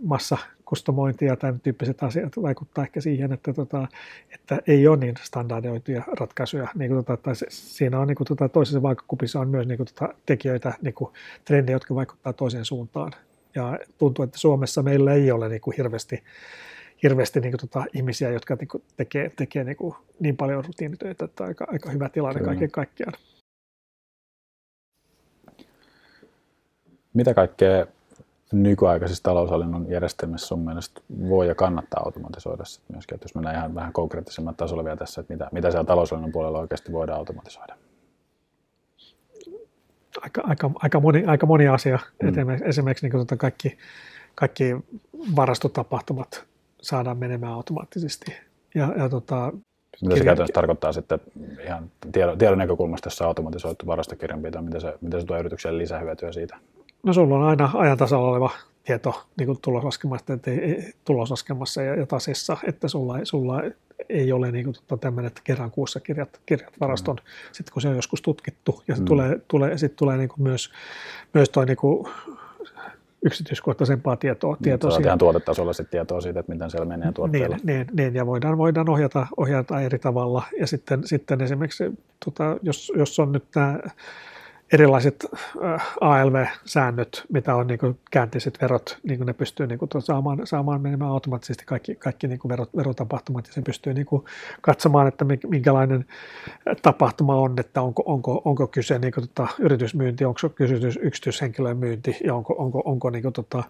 massakustomointi 0.02 1.26
ja 1.26 1.36
tämän 1.36 1.60
tyyppiset 1.60 2.04
asiat 2.04 2.34
vaikuttaa 2.42 2.84
ehkä 2.84 3.02
siihen, 3.02 3.34
että, 3.34 3.54
tota, 3.54 3.88
että 4.34 4.62
ei 4.68 4.88
ole 4.88 4.98
niin 4.98 5.16
standardoituja 5.22 6.04
ratkaisuja. 6.20 6.68
Niin 6.76 6.92
kuin, 6.92 7.06
tota, 7.06 7.36
se, 7.36 7.46
siinä 7.50 8.00
on 8.00 8.08
niin 8.08 8.16
kuin, 8.16 8.28
tota, 8.28 8.50
toisessa 8.50 8.82
vaakakupissa 8.82 9.40
on 9.40 9.50
myös 9.50 9.68
niin 9.68 9.78
kuin, 9.78 9.88
tota, 9.88 10.14
tekijöitä, 10.26 10.74
niin 10.82 10.94
kuin, 10.94 11.14
trendejä, 11.46 11.76
jotka 11.76 11.96
vaikuttaa 11.96 12.34
toiseen 12.34 12.66
suuntaan. 12.66 13.12
Ja 13.56 13.80
tuntuu, 13.98 14.24
että 14.24 14.38
Suomessa 14.38 14.84
meillä 14.84 15.14
ei 15.14 15.32
ole 15.32 15.50
niin 15.50 15.62
kuin, 15.62 15.78
hirveästi 15.78 16.24
hirveästi 17.04 17.40
niin 17.40 17.52
kuin, 17.52 17.70
tota, 17.70 17.86
ihmisiä, 17.94 18.30
jotka 18.30 18.56
niin 18.56 18.68
kuin, 18.68 18.84
tekee, 18.98 19.32
tekee 19.36 19.64
niin, 19.64 19.78
kuin, 19.78 19.96
niin 20.20 20.38
paljon 20.38 20.66
rutiinitöitä, 20.66 21.26
että 21.26 21.44
aika, 21.44 21.68
aika 21.72 21.92
hyvä 21.92 22.10
tilanne 22.10 22.40
Kyllä. 22.40 22.52
kaiken 22.52 22.72
kaikkiaan. 22.72 23.14
Mitä 27.14 27.34
kaikkea 27.34 27.86
nykyaikaisissa 28.52 29.24
taloushallinnon 29.24 29.90
järjestelmissä 29.90 30.48
sun 30.48 30.60
mielestä 30.60 31.02
voi 31.30 31.48
ja 31.48 31.56
kannattaa 31.56 32.02
automatisoida 32.06 32.66
sitten 32.66 32.96
myöskin, 32.96 33.16
että 33.16 33.26
jos 33.26 33.36
mennään 33.36 33.56
ihan 33.56 33.76
vähän 33.76 33.94
konkreettisemman 33.94 34.56
tasolla 34.56 34.84
vielä 34.84 34.98
tässä, 34.98 35.22
että 35.22 35.34
mitä, 35.34 35.50
mitä 35.52 35.72
siellä 35.72 35.86
taloushallinnon 35.86 36.32
puolella 36.32 36.60
oikeasti 36.60 36.92
voidaan 36.92 37.20
automatisoida? 37.20 37.76
Aika, 40.22 40.42
aika, 40.46 40.72
aika, 40.76 41.00
moni, 41.00 41.26
aika 41.26 41.46
moni 41.46 41.68
asia. 41.68 42.00
Mm. 42.24 42.30
Esimerkiksi, 42.30 42.70
esimerkiksi 42.70 43.10
niin 43.10 43.20
tota 43.20 43.38
kaikki, 43.38 43.78
kaikki 44.36 44.76
varastotapahtumat 45.36 46.46
saadaan 46.82 47.18
menemään 47.18 47.54
automaattisesti. 47.54 48.34
Ja, 48.76 48.94
ja 48.98 49.10
tota, 49.10 49.54
mitä 50.02 50.16
se 50.16 50.24
käytännössä 50.24 50.54
tarkoittaa 50.54 50.94
sitten 50.94 51.20
ihan 51.66 51.92
tiedon, 52.12 52.38
tiedon 52.38 52.58
näkökulmasta, 52.58 53.08
jos 53.08 53.22
automatisoitu 53.22 53.88
varastokirjanpito, 53.88 54.62
mitä 54.62 54.80
se, 54.80 54.94
mitä 55.02 55.20
se 55.20 55.26
tuo 55.26 55.38
yritykselle 55.38 55.78
lisähyötyä 55.78 56.32
siitä? 56.32 56.58
No 57.04 57.14
sulla 57.14 57.36
on 57.36 57.44
aina 57.44 57.72
ajan 57.74 57.98
tasalla 57.98 58.30
oleva 58.30 58.50
tieto 58.84 59.24
niin 59.38 59.48
kuin 59.48 59.58
tuloslaskemassa, 59.62 60.34
että 60.34 60.52
ei, 60.52 60.94
tuloslaskemassa 61.06 61.82
ja, 61.82 61.96
ja 61.96 62.06
tasissa, 62.06 62.58
että 62.68 62.88
sulla, 62.88 63.20
sulla 63.24 63.62
ei 64.10 64.32
ole 64.32 64.52
niin 64.52 64.66
kuin, 64.66 64.74
tota, 64.74 64.98
tämmöinen, 64.98 65.28
että 65.28 65.42
kerran 65.44 65.72
kuussa 65.72 66.00
kirjat, 66.00 66.42
kirjat 66.46 66.74
varaston, 66.80 67.16
mm. 67.16 67.30
sitten 67.52 67.74
kun 67.74 67.82
se 67.82 67.88
on 67.88 67.96
joskus 67.96 68.22
tutkittu, 68.22 68.84
ja 68.88 68.96
sitten 68.96 69.04
mm. 69.04 69.08
tulee, 69.08 69.40
tulee, 69.48 69.78
sit 69.78 69.96
tulee 69.96 70.18
niin 70.18 70.30
kuin 70.30 70.44
myös, 70.44 70.72
myös 71.34 71.50
toi 71.50 71.66
niin 71.66 71.78
kuin 71.78 72.08
yksityiskohtaisempaa 73.26 74.16
tietoa. 74.16 74.54
Niin, 74.54 74.64
tietoa 74.64 74.92
siitä. 74.92 75.10
ihan 75.10 75.18
tuotetasolla 75.18 75.74
sitten 75.74 75.92
tietoa 75.92 76.22
siitä, 76.22 76.40
että 76.40 76.52
miten 76.52 76.72
siellä 76.72 76.86
menee 76.86 77.12
tuotteella. 77.12 77.56
Niin, 77.56 77.68
niin, 77.68 77.88
niin 77.94 78.16
ja 78.16 78.26
voidaan, 78.26 78.58
voidaan 78.58 78.90
ohjata, 78.90 79.28
ohjata 79.38 79.82
eri 79.82 80.00
tavalla. 80.00 80.44
Ja 80.60 80.68
sitten, 80.68 81.08
sitten 81.08 81.42
esimerkiksi, 81.42 81.84
tota, 82.26 82.58
jos, 82.62 82.92
jos 82.96 83.20
on 83.20 83.32
nyt 83.32 83.44
tämä 83.52 83.80
erilaiset 84.74 85.26
äh, 85.64 85.88
ALV-säännöt, 86.02 87.26
mitä 87.30 87.56
on 87.56 87.68
niin 87.68 87.80
kuin 87.80 88.00
käänteiset 88.12 88.58
verot, 88.62 88.98
niin 89.04 89.18
kuin 89.18 89.28
ne 89.28 89.34
pystyy 89.34 89.68
niin 89.68 89.80
kuin 89.80 89.90
saamaan, 90.00 90.48
saamaan 90.48 90.82
menemään 90.82 91.12
automaattisesti. 91.12 91.66
Kaikki, 91.66 91.96
kaikki 91.96 92.28
niin 92.28 92.40
kuin 92.40 92.50
verot, 92.50 92.70
verotapahtumat 92.76 93.48
ja 93.48 93.54
se 93.54 93.62
pystyy 93.62 93.94
niin 93.94 94.06
kuin 94.06 94.24
katsomaan, 94.62 95.08
että 95.08 95.26
minkälainen 95.48 96.06
tapahtuma 96.82 97.36
on, 97.36 97.56
että 97.60 97.82
onko, 97.82 98.04
onko, 98.06 98.42
onko 98.46 98.68
kyse 98.68 99.00
niin 99.00 99.14
kuin 99.14 99.28
tota 99.28 99.48
yritysmyynti, 99.60 100.26
onko 100.26 100.50
kyse 100.56 100.76
yksityishenkilön 101.02 101.78
myynti 101.78 102.18
ja 102.24 102.36
onko, 102.36 102.56
onko, 102.58 102.82
onko 102.86 103.10
niin 103.10 103.24
kuin 103.24 103.34
tota 103.34 103.64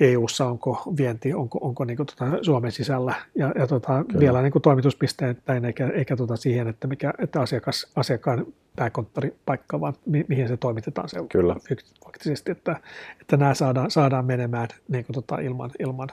EU-ssa, 0.00 0.46
onko 0.46 0.82
vienti, 0.96 1.34
onko, 1.34 1.58
onko 1.62 1.84
niin 1.84 1.96
kuin 1.96 2.06
tota 2.06 2.26
Suomen 2.42 2.72
sisällä. 2.72 3.14
Ja, 3.34 3.52
ja 3.58 3.66
tota 3.66 4.04
vielä 4.18 4.42
niin 4.42 4.52
kuin 4.52 4.62
toimituspisteen 4.62 5.36
eikä, 5.66 5.86
eikä 5.86 6.16
tota 6.16 6.36
siihen, 6.36 6.68
että, 6.68 6.86
mikä, 6.86 7.14
että 7.18 7.40
asiakas, 7.40 7.92
asiakkaan 7.96 8.46
pääkonttoripaikka, 8.76 9.80
vaan 9.80 9.94
mi- 10.06 10.24
mihin 10.28 10.48
se 10.48 10.56
toimitetaan 10.56 11.08
se 11.08 11.16
Kyllä. 11.28 11.56
faktisesti, 12.04 12.52
että, 12.52 12.80
että 13.20 13.36
nämä 13.36 13.54
saadaan, 13.54 13.90
saadaan 13.90 14.24
menemään 14.24 14.68
niin 14.88 15.04
kuin 15.04 15.14
tota 15.14 15.38
ilman, 15.38 15.70
ilman, 15.78 16.08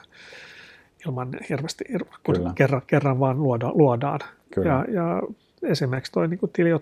ilman 1.06 1.30
hirveästi, 1.50 1.84
kun 2.26 2.52
kerran, 2.56 2.82
kerran 2.88 3.20
vaan 3.20 3.44
luoda, 3.44 3.72
luodaan. 3.74 4.20
Kyllä. 4.54 4.70
Ja, 4.70 4.86
ja 4.92 5.22
esimerkiksi 5.64 6.12
tuo 6.12 6.28
niin 6.28 6.40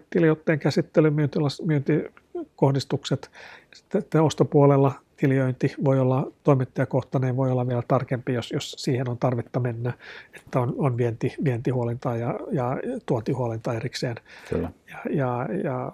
tiliotteen 0.10 0.60
käsittely, 0.60 1.10
myyntilas, 1.10 1.62
myyntikohdistukset, 1.62 3.32
sitten 3.74 4.22
ostopuolella 4.22 4.92
tiliointi 5.18 5.74
voi 5.84 6.00
olla 6.00 6.32
toimittajakohtainen, 6.44 7.38
voi 7.38 7.52
olla 7.52 7.68
vielä 7.68 7.84
tarkempi, 7.88 8.34
jos, 8.34 8.52
jos 8.52 8.72
siihen 8.78 9.10
on 9.10 9.18
tarvetta 9.18 9.60
mennä, 9.60 9.94
että 10.36 10.60
on, 10.60 10.74
on 10.78 10.98
vienti, 10.98 11.36
vientihuolinta 11.44 12.16
ja, 12.16 12.40
ja 12.52 12.78
tuontihuolinta 13.06 13.74
erikseen. 13.74 14.16
Kyllä. 14.50 14.72
Ja, 14.92 14.98
ja, 15.10 15.48
ja 15.64 15.92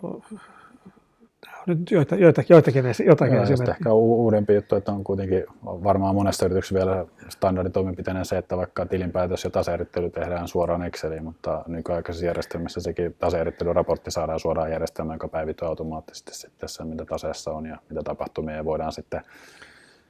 nyt 1.66 1.92
joita, 1.92 2.16
joita, 2.16 2.44
joitakin, 2.50 2.84
joitakin 3.06 3.34
Joo, 3.34 3.44
esimerkkejä. 3.44 3.76
Ehkä 3.76 3.94
uudempi 3.94 4.54
juttu, 4.54 4.76
että 4.76 4.92
on 4.92 5.04
kuitenkin 5.04 5.44
varmaan 5.66 6.16
monessa 6.16 6.46
yrityksessä 6.46 6.76
vielä 6.76 7.06
standarditoimenpiteenä 7.30 8.24
se, 8.24 8.38
että 8.38 8.58
vaikka 8.58 8.86
tilinpäätös 8.86 9.44
ja 9.44 9.50
taseerittely 9.50 10.10
tehdään 10.10 10.48
suoraan 10.48 10.84
Exceliin, 10.84 11.24
mutta 11.24 11.64
nykyaikaisessa 11.68 12.26
järjestelmässä 12.26 12.82
sekin 12.82 13.16
taseerittelyraportti 13.20 14.12
saadaan 14.12 14.40
suoraan 14.40 14.72
järjestelmään, 14.72 15.16
joka 15.16 15.28
päivittyy 15.28 15.68
automaattisesti 15.68 16.34
sitten 16.34 16.70
se, 16.70 16.84
mitä 16.84 17.06
taseessa 17.06 17.52
on 17.52 17.66
ja 17.66 17.78
mitä 17.90 18.04
tapahtumia 18.04 18.56
ja 18.56 18.66
voidaan 18.66 18.92
sitten 18.92 19.22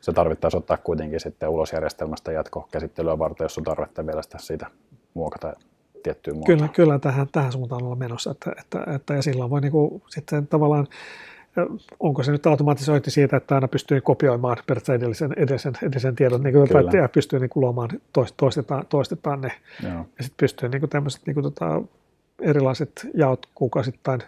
se 0.02 0.14
tarvittaisi 0.14 0.58
ottaa 0.58 0.78
kuitenkin 0.78 1.20
sitten 1.20 1.50
ulos 1.50 1.74
järjestelmästä 1.74 2.32
jatkokäsittelyä 2.32 3.20
varten, 3.20 3.46
jos 3.46 3.58
on 3.58 3.64
tarvetta 3.64 4.06
vielä 4.06 4.22
sitä 4.22 4.38
siitä 4.38 4.68
muokata 5.14 5.54
tiettyyn 6.03 6.36
muotoon. 6.36 6.58
Kyllä, 6.58 6.67
kyllä 6.67 7.00
tähän, 7.00 7.27
tähän 7.31 7.51
suuntaan 7.51 7.84
olla 7.84 7.96
menossa, 7.96 8.31
että, 8.31 8.51
että, 8.60 8.93
että 8.96 9.13
ja 9.13 9.22
silloin 9.22 9.50
voi 9.50 9.62
niin 9.62 9.72
kuin, 9.72 10.03
sitten 10.10 10.48
tavallaan 10.48 10.88
onko 12.00 12.24
se 12.24 12.31
nyt 12.31 12.48
automatisointi 12.48 13.12
siitä, 13.12 13.38
että 13.38 13.55
aina 13.55 13.67
pystyy 13.67 14.01
kopioimaan 14.01 14.58
periaatteessa 14.67 14.93
edellisen, 14.93 15.34
edellisen, 15.38 15.74
edellisen 15.81 16.15
tiedon, 16.15 16.43
niin 16.43 16.53
kuin, 16.53 16.63
että 16.63 17.10
pystyy 17.13 17.39
niin 17.39 17.50
kuin 17.50 17.62
luomaan, 17.62 17.89
toistetaan, 18.38 18.86
toistetaan 18.89 19.41
ne. 19.41 19.51
Joo. 19.84 19.91
Ja 19.93 20.24
sitten 20.24 20.38
pystyy 20.38 20.70
niin 20.70 20.79
kuin 20.79 20.89
tämmöiset 20.89 21.22
niin 21.25 21.34
kuin, 21.34 21.43
tota, 21.43 21.81
erilaiset 22.41 23.08
jaot 23.13 23.46
kuukausittain 23.55 24.24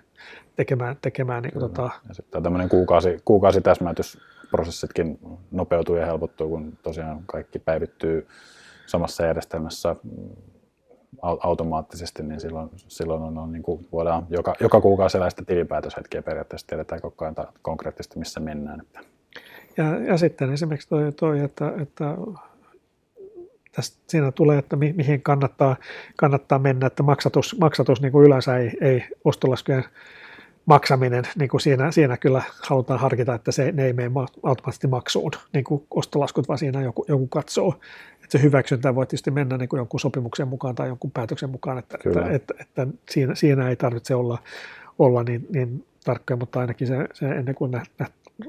tekemään. 0.56 0.98
tekemään 1.02 1.44
niin 1.44 1.54
kuin, 1.54 1.62
tota... 1.62 1.90
ja 2.08 2.14
sitten 2.14 2.44
tämmöinen 2.44 2.70
kuukausi, 2.70 3.22
kuukausi 3.26 3.62
täsmäytysprosessitkin 3.62 5.20
nopeutuu 5.52 5.96
ja 5.96 6.06
helpottuu, 6.06 6.50
kun 6.50 6.78
tosiaan 6.84 7.24
kaikki 7.26 7.60
päivittyy 7.60 8.28
samassa 8.86 9.26
järjestelmässä 9.26 9.96
automaattisesti, 11.22 12.24
niin 12.24 12.40
silloin, 12.40 12.70
silloin 12.76 13.22
on, 13.22 13.38
on 13.38 13.52
niin 13.52 13.64
kuin 13.64 13.88
voidaan 13.92 14.26
joka, 14.30 14.56
joka 14.60 14.82
kuukausi 14.82 15.18
sitä 15.30 15.46
tilinpäätöshetkiä 15.46 16.22
periaatteessa, 16.22 16.68
tiedetään 16.68 17.02
koko 17.02 17.26
ajan 17.26 17.36
konkreettisesti, 17.62 18.20
missä 18.20 18.40
mennään. 18.40 18.82
Että. 18.82 19.00
Ja, 19.78 20.00
ja 20.00 20.18
sitten 20.18 20.54
esimerkiksi 20.54 20.90
toi, 20.90 21.12
toi 21.12 21.40
että, 21.40 21.74
että 21.82 22.18
tästä, 23.72 23.98
siinä 24.08 24.32
tulee, 24.32 24.58
että 24.58 24.76
mi, 24.76 24.94
mihin 24.94 25.22
kannattaa, 25.22 25.76
kannattaa 26.16 26.60
mennä, 26.60 26.88
että 26.88 27.04
maksatus, 27.04 27.60
maksatus 27.60 28.02
niin 28.02 28.12
kuin 28.12 28.26
yleensä 28.26 28.58
ei, 28.58 28.72
ei 28.82 29.04
ostolaskujen 29.24 29.84
maksaminen, 30.66 31.24
niin 31.40 31.50
kuin 31.50 31.62
siinä, 31.62 31.92
siinä 31.92 32.18
kyllä 32.18 32.42
halutaan 32.62 33.00
harkita, 33.00 33.34
että 33.34 33.52
se, 33.52 33.72
ne 33.72 33.86
ei 33.86 33.94
mene 33.94 34.12
automaattisesti 34.44 34.88
maksuun, 34.88 35.32
niin 35.54 35.64
kuin 35.64 35.84
ostolaskut, 35.92 36.48
vaan 36.48 36.58
siinä 36.58 36.82
joku, 36.82 37.06
joku 37.08 37.28
katsoo. 37.28 37.76
Että 38.34 38.42
se 38.42 38.48
hyväksyntä 38.48 38.96
voi 38.96 39.06
tietysti 39.06 39.32
mennä 39.32 39.58
niin 39.58 39.70
kuin 39.70 39.78
jonkun 39.78 40.00
sopimuksen 40.00 40.48
mukaan 40.48 40.76
tai 40.76 40.88
jonkun 40.88 41.12
päätöksen 41.12 41.50
mukaan, 41.50 41.78
että, 41.78 41.98
että, 42.06 42.30
että, 42.30 42.54
että 42.60 42.88
siinä, 43.10 43.36
siinä 43.36 43.70
ei 43.70 43.76
tarvitse 43.76 44.16
olla, 44.16 44.38
olla 45.00 45.24
niin, 45.24 45.48
niin 45.50 45.86
tarkkoja, 46.04 46.38
mutta 46.38 46.60
ainakin 46.60 46.88
se, 46.88 47.08
se 47.14 47.26
ennen 47.26 47.56
kuin 47.56 47.82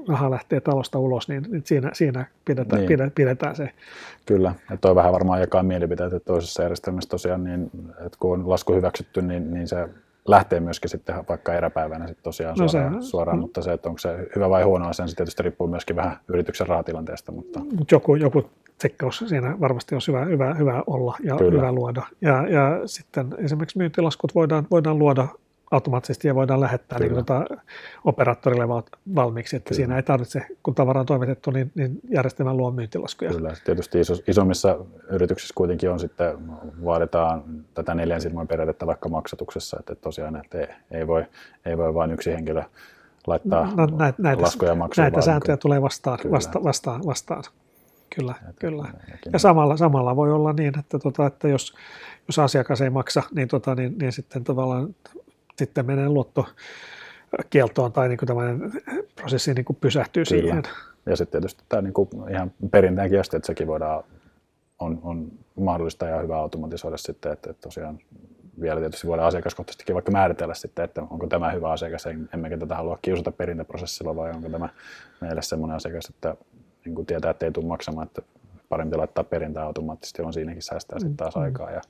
raha 0.07 0.31
lähtee 0.31 0.61
talosta 0.61 0.99
ulos, 0.99 1.27
niin, 1.27 1.43
niin 1.49 1.61
siinä, 1.65 1.89
siinä 1.93 2.25
pidetään, 2.45 2.79
niin. 2.79 2.87
pidetään, 2.87 3.11
pidetään 3.11 3.55
se. 3.55 3.69
Kyllä, 4.25 4.55
ja 4.69 4.77
toi 4.77 4.95
vähän 4.95 5.13
varmaan 5.13 5.41
jakaa 5.41 5.63
mielipiteitä 5.63 6.19
toisessa 6.19 6.63
järjestelmässä 6.63 7.09
tosiaan, 7.09 7.43
niin, 7.43 7.71
että 8.05 8.17
kun 8.19 8.39
on 8.39 8.49
lasku 8.49 8.73
hyväksytty, 8.73 9.21
niin, 9.21 9.53
niin 9.53 9.67
se 9.67 9.89
lähtee 10.27 10.59
myöskin 10.59 10.89
sitten 10.89 11.15
vaikka 11.29 11.53
eräpäivänä 11.53 12.07
sitten 12.07 12.23
tosiaan 12.23 12.55
no 12.59 12.67
suoraan, 12.67 13.03
se, 13.03 13.09
suoraan 13.09 13.37
mm. 13.37 13.41
mutta 13.41 13.61
se, 13.61 13.73
että 13.73 13.89
onko 13.89 13.99
se 13.99 14.27
hyvä 14.35 14.49
vai 14.49 14.63
huono 14.63 14.87
asia, 14.87 15.07
se 15.07 15.15
tietysti 15.15 15.43
riippuu 15.43 15.67
myöskin 15.67 15.95
vähän 15.95 16.17
yrityksen 16.27 16.67
rahatilanteesta. 16.67 17.31
Mutta... 17.31 17.59
Mut 17.77 17.91
joku, 17.91 18.15
joku 18.15 18.49
tsekkaus 18.77 19.23
siinä 19.27 19.59
varmasti 19.59 19.95
on 19.95 20.01
hyvä, 20.07 20.25
hyvä, 20.25 20.53
hyvä 20.53 20.83
olla 20.87 21.17
ja 21.23 21.35
Kyllä. 21.35 21.51
hyvä 21.51 21.71
luoda. 21.71 22.03
Ja, 22.21 22.47
ja 22.47 22.81
sitten 22.85 23.27
esimerkiksi 23.37 23.77
myyntilaskut 23.77 24.35
voidaan, 24.35 24.67
voidaan 24.71 24.99
luoda 24.99 25.27
automaattisesti 25.71 26.27
ja 26.27 26.35
voidaan 26.35 26.61
lähettää 26.61 26.99
niin 26.99 27.13
tuota, 27.13 27.45
operaattorille 28.05 28.67
valmiiksi, 29.15 29.55
että 29.55 29.67
Kyllä. 29.69 29.77
siinä 29.77 29.95
ei 29.95 30.03
tarvitse, 30.03 30.41
kun 30.63 30.75
tavara 30.75 30.99
on 30.99 31.05
toimitettu, 31.05 31.51
niin, 31.51 31.71
niin 31.75 31.99
järjestelmä 32.09 32.53
luo 32.53 32.71
myyntilaskuja. 32.71 33.31
Kyllä, 33.31 33.53
tietysti 33.65 33.99
iso, 33.99 34.13
isommissa 34.27 34.77
yrityksissä 35.09 35.53
kuitenkin 35.57 35.89
on 35.89 35.99
sitten, 35.99 36.37
vaaditaan 36.85 37.43
tätä 37.73 37.95
neljän 37.95 38.21
silmän 38.21 38.47
periaatetta 38.47 38.87
vaikka 38.87 39.09
maksatuksessa, 39.09 39.77
että 39.79 39.95
tosiaan 39.95 40.35
että 40.35 40.59
ei, 40.59 40.67
ei, 40.91 41.07
voi, 41.07 41.25
ei 41.65 41.77
voi 41.77 41.93
vain 41.93 42.11
yksi 42.11 42.31
henkilö 42.31 42.63
laittaa 43.27 43.75
no, 43.75 43.85
näitä, 43.85 44.21
näitä, 44.21 44.43
laskuja 44.43 44.75
maksuun. 44.75 45.03
Näitä 45.03 45.21
sääntöjä 45.21 45.57
tulee 45.57 45.81
vastaan, 45.81 46.19
vasta, 46.31 46.63
vastaan, 46.63 47.05
vastaan. 47.05 47.43
Kyllä, 48.15 48.35
että, 48.49 48.59
kyllä. 48.59 48.87
Ja 49.33 49.39
samalla, 49.39 49.77
samalla 49.77 50.15
voi 50.15 50.31
olla 50.31 50.53
niin, 50.53 50.79
että, 50.79 50.99
tota, 50.99 51.25
että 51.25 51.47
jos, 51.47 51.73
jos 52.27 52.39
asiakas 52.39 52.81
ei 52.81 52.89
maksa, 52.89 53.23
niin, 53.35 53.47
tota, 53.47 53.75
niin, 53.75 53.97
niin 53.97 54.11
sitten 54.11 54.43
tavallaan 54.43 54.95
sitten 55.57 55.85
menee 55.85 56.09
luottokieltoon 56.09 57.91
tai 57.91 58.07
niin 58.07 58.17
kuin 58.17 58.27
tämmöinen 58.27 58.71
prosessi 59.15 59.53
niin 59.53 59.65
kuin 59.65 59.77
pysähtyy 59.81 60.23
Kyllä. 60.29 60.41
siihen. 60.41 60.63
Ja 61.05 61.15
sitten 61.15 61.41
tietysti 61.41 61.63
tämä 61.69 61.81
niin 61.81 61.93
kuin 61.93 62.09
ihan 62.29 62.51
perintäänkin 62.71 63.19
asti, 63.19 63.37
että 63.37 63.47
sekin 63.47 63.67
voidaan, 63.67 64.03
on, 64.79 64.99
on 65.03 65.31
mahdollista 65.55 66.05
ja 66.05 66.21
hyvä 66.21 66.37
automatisoida 66.37 66.97
sitten, 66.97 67.31
että, 67.31 67.49
että 67.49 67.61
tosiaan 67.61 67.99
vielä 68.61 68.79
tietysti 68.79 69.07
voidaan 69.07 69.27
asiakaskohtaisestikin 69.27 69.93
vaikka 69.93 70.11
määritellä 70.11 70.53
sitten, 70.53 70.85
että 70.85 71.01
onko 71.01 71.27
tämä 71.27 71.51
hyvä 71.51 71.71
asiakas, 71.71 72.07
emmekä 72.33 72.57
tätä 72.57 72.75
halua 72.75 72.99
kiusata 73.01 73.31
perintäprosessilla 73.31 74.15
vai 74.15 74.31
onko 74.31 74.49
tämä 74.49 74.69
meille 75.21 75.41
sellainen 75.41 75.75
asiakas, 75.75 76.09
että 76.09 76.35
niin 76.85 76.95
kuin 76.95 77.05
tietää, 77.05 77.31
että 77.31 77.45
ei 77.45 77.51
tule 77.51 77.65
maksamaan, 77.65 78.07
että 78.07 78.21
parempi 78.69 78.97
laittaa 78.97 79.23
perintää 79.23 79.63
automaattisesti, 79.63 80.21
on 80.21 80.33
siinäkin 80.33 80.61
säästää 80.61 80.99
sitten 80.99 81.17
taas 81.17 81.35
mm. 81.35 81.41
aikaa 81.41 81.71
ja 81.71 81.81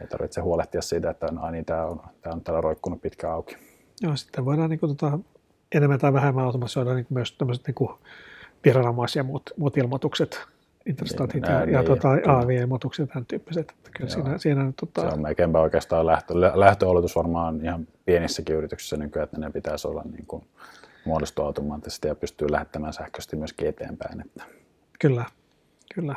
ei 0.00 0.06
tarvitse 0.06 0.40
huolehtia 0.40 0.82
siitä, 0.82 1.10
että 1.10 1.26
no, 1.26 1.50
niin, 1.50 1.64
tämä, 1.64 1.86
on, 1.86 2.00
tämä 2.22 2.34
on 2.34 2.40
täällä 2.40 2.60
roikkunut 2.60 3.02
pitkään 3.02 3.32
auki. 3.32 3.56
Joo, 4.02 4.16
sitten 4.16 4.44
voidaan 4.44 4.70
niin 4.70 4.80
kuin, 4.80 4.96
tota, 4.96 5.18
enemmän 5.74 5.98
tai 5.98 6.12
vähemmän 6.12 6.44
automatisoida 6.44 6.94
niin 6.94 7.06
myös 7.10 7.32
tämmöiset 7.32 7.66
niin 7.66 7.90
viranomais- 8.64 9.16
ja 9.16 9.24
muut, 9.24 9.50
muut 9.56 9.76
ilmoitukset, 9.76 10.40
interstatit 10.86 11.42
niin, 11.42 11.52
ja, 11.52 11.60
ja 11.60 11.66
niin, 11.66 11.84
tota, 11.84 12.08
AV-ilmoitukset, 12.26 13.08
tämän 13.08 13.26
tyyppiset. 13.26 13.70
Että 13.70 13.90
kyllä 13.96 14.10
siinä, 14.10 14.38
siinä, 14.38 14.72
tota... 14.80 15.00
Se 15.00 15.06
on 15.06 15.22
melkeinpä 15.22 15.60
oikeastaan 15.60 16.06
lähtö, 16.06 16.34
lähtöoletus 16.54 17.16
varmaan 17.16 17.64
ihan 17.64 17.88
pienissäkin 18.04 18.56
yrityksissä 18.56 18.96
nykyään, 18.96 19.24
että 19.24 19.40
ne 19.40 19.50
pitäisi 19.50 19.88
olla 19.88 20.02
niin 20.12 20.26
kuin, 20.26 20.44
muodostua 21.04 21.46
automaattisesti 21.46 22.08
ja 22.08 22.14
pystyy 22.14 22.52
lähettämään 22.52 22.92
sähköisesti 22.92 23.36
myöskin 23.36 23.68
eteenpäin. 23.68 24.20
Että. 24.20 24.44
Kyllä, 25.00 25.24
kyllä. 25.94 26.16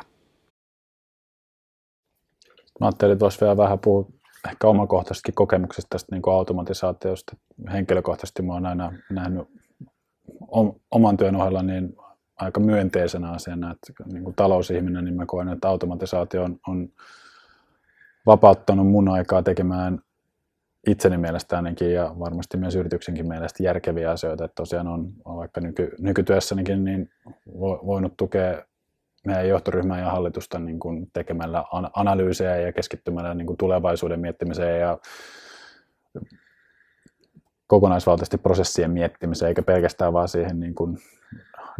Mä 2.80 2.86
ajattelin, 2.86 3.12
että 3.12 3.22
voisi 3.22 3.40
vielä 3.40 3.56
vähän 3.56 3.78
puhua 3.78 4.08
ehkä 4.48 4.66
omakohtaisestikin 4.66 5.34
kokemuksesta 5.34 5.88
tästä 5.90 6.14
niin 6.14 6.22
automatisaatiosta. 6.26 7.36
Henkilökohtaisesti 7.72 8.42
mä 8.42 8.52
oon 8.52 8.66
aina 8.66 8.92
nähnyt 9.10 9.48
oman 10.90 11.16
työn 11.16 11.36
ohella 11.36 11.62
niin 11.62 11.96
aika 12.36 12.60
myönteisenä 12.60 13.30
asiana, 13.30 13.70
että 13.70 14.04
niin 14.12 14.24
kuin 14.24 14.36
talousihminen, 14.36 15.04
niin 15.04 15.16
mä 15.16 15.26
koen, 15.26 15.48
että 15.48 15.68
automatisaatio 15.68 16.44
on, 16.44 16.60
on 16.68 16.88
vapauttanut 18.26 18.86
mun 18.86 19.08
aikaa 19.08 19.42
tekemään 19.42 19.98
itseni 20.86 21.16
mielestä 21.16 21.56
ainakin 21.56 21.92
ja 21.92 22.14
varmasti 22.18 22.56
myös 22.56 22.74
yrityksenkin 22.74 23.28
mielestä 23.28 23.62
järkeviä 23.62 24.10
asioita. 24.10 24.44
Että 24.44 24.54
tosiaan 24.54 24.88
on, 24.88 25.12
on 25.24 25.36
vaikka 25.36 25.60
nyky, 25.60 25.90
nykytyössänikin 25.98 26.84
niin 26.84 27.10
voinut 27.56 28.16
tukea 28.16 28.62
meidän 29.28 29.48
johtoryhmää 29.48 30.00
ja 30.00 30.10
hallitusta 30.10 30.58
niin 30.58 30.78
kuin 30.78 31.10
tekemällä 31.12 31.64
analyysejä 31.92 32.56
ja 32.56 32.72
keskittymällä 32.72 33.34
niin 33.34 33.46
kuin 33.46 33.56
tulevaisuuden 33.56 34.20
miettimiseen 34.20 34.80
ja 34.80 34.98
kokonaisvaltaisesti 37.66 38.38
prosessien 38.38 38.90
miettimiseen, 38.90 39.48
eikä 39.48 39.62
pelkästään 39.62 40.12
vaan 40.12 40.28
siihen 40.28 40.60
niin 40.60 40.74
kuin 40.74 40.98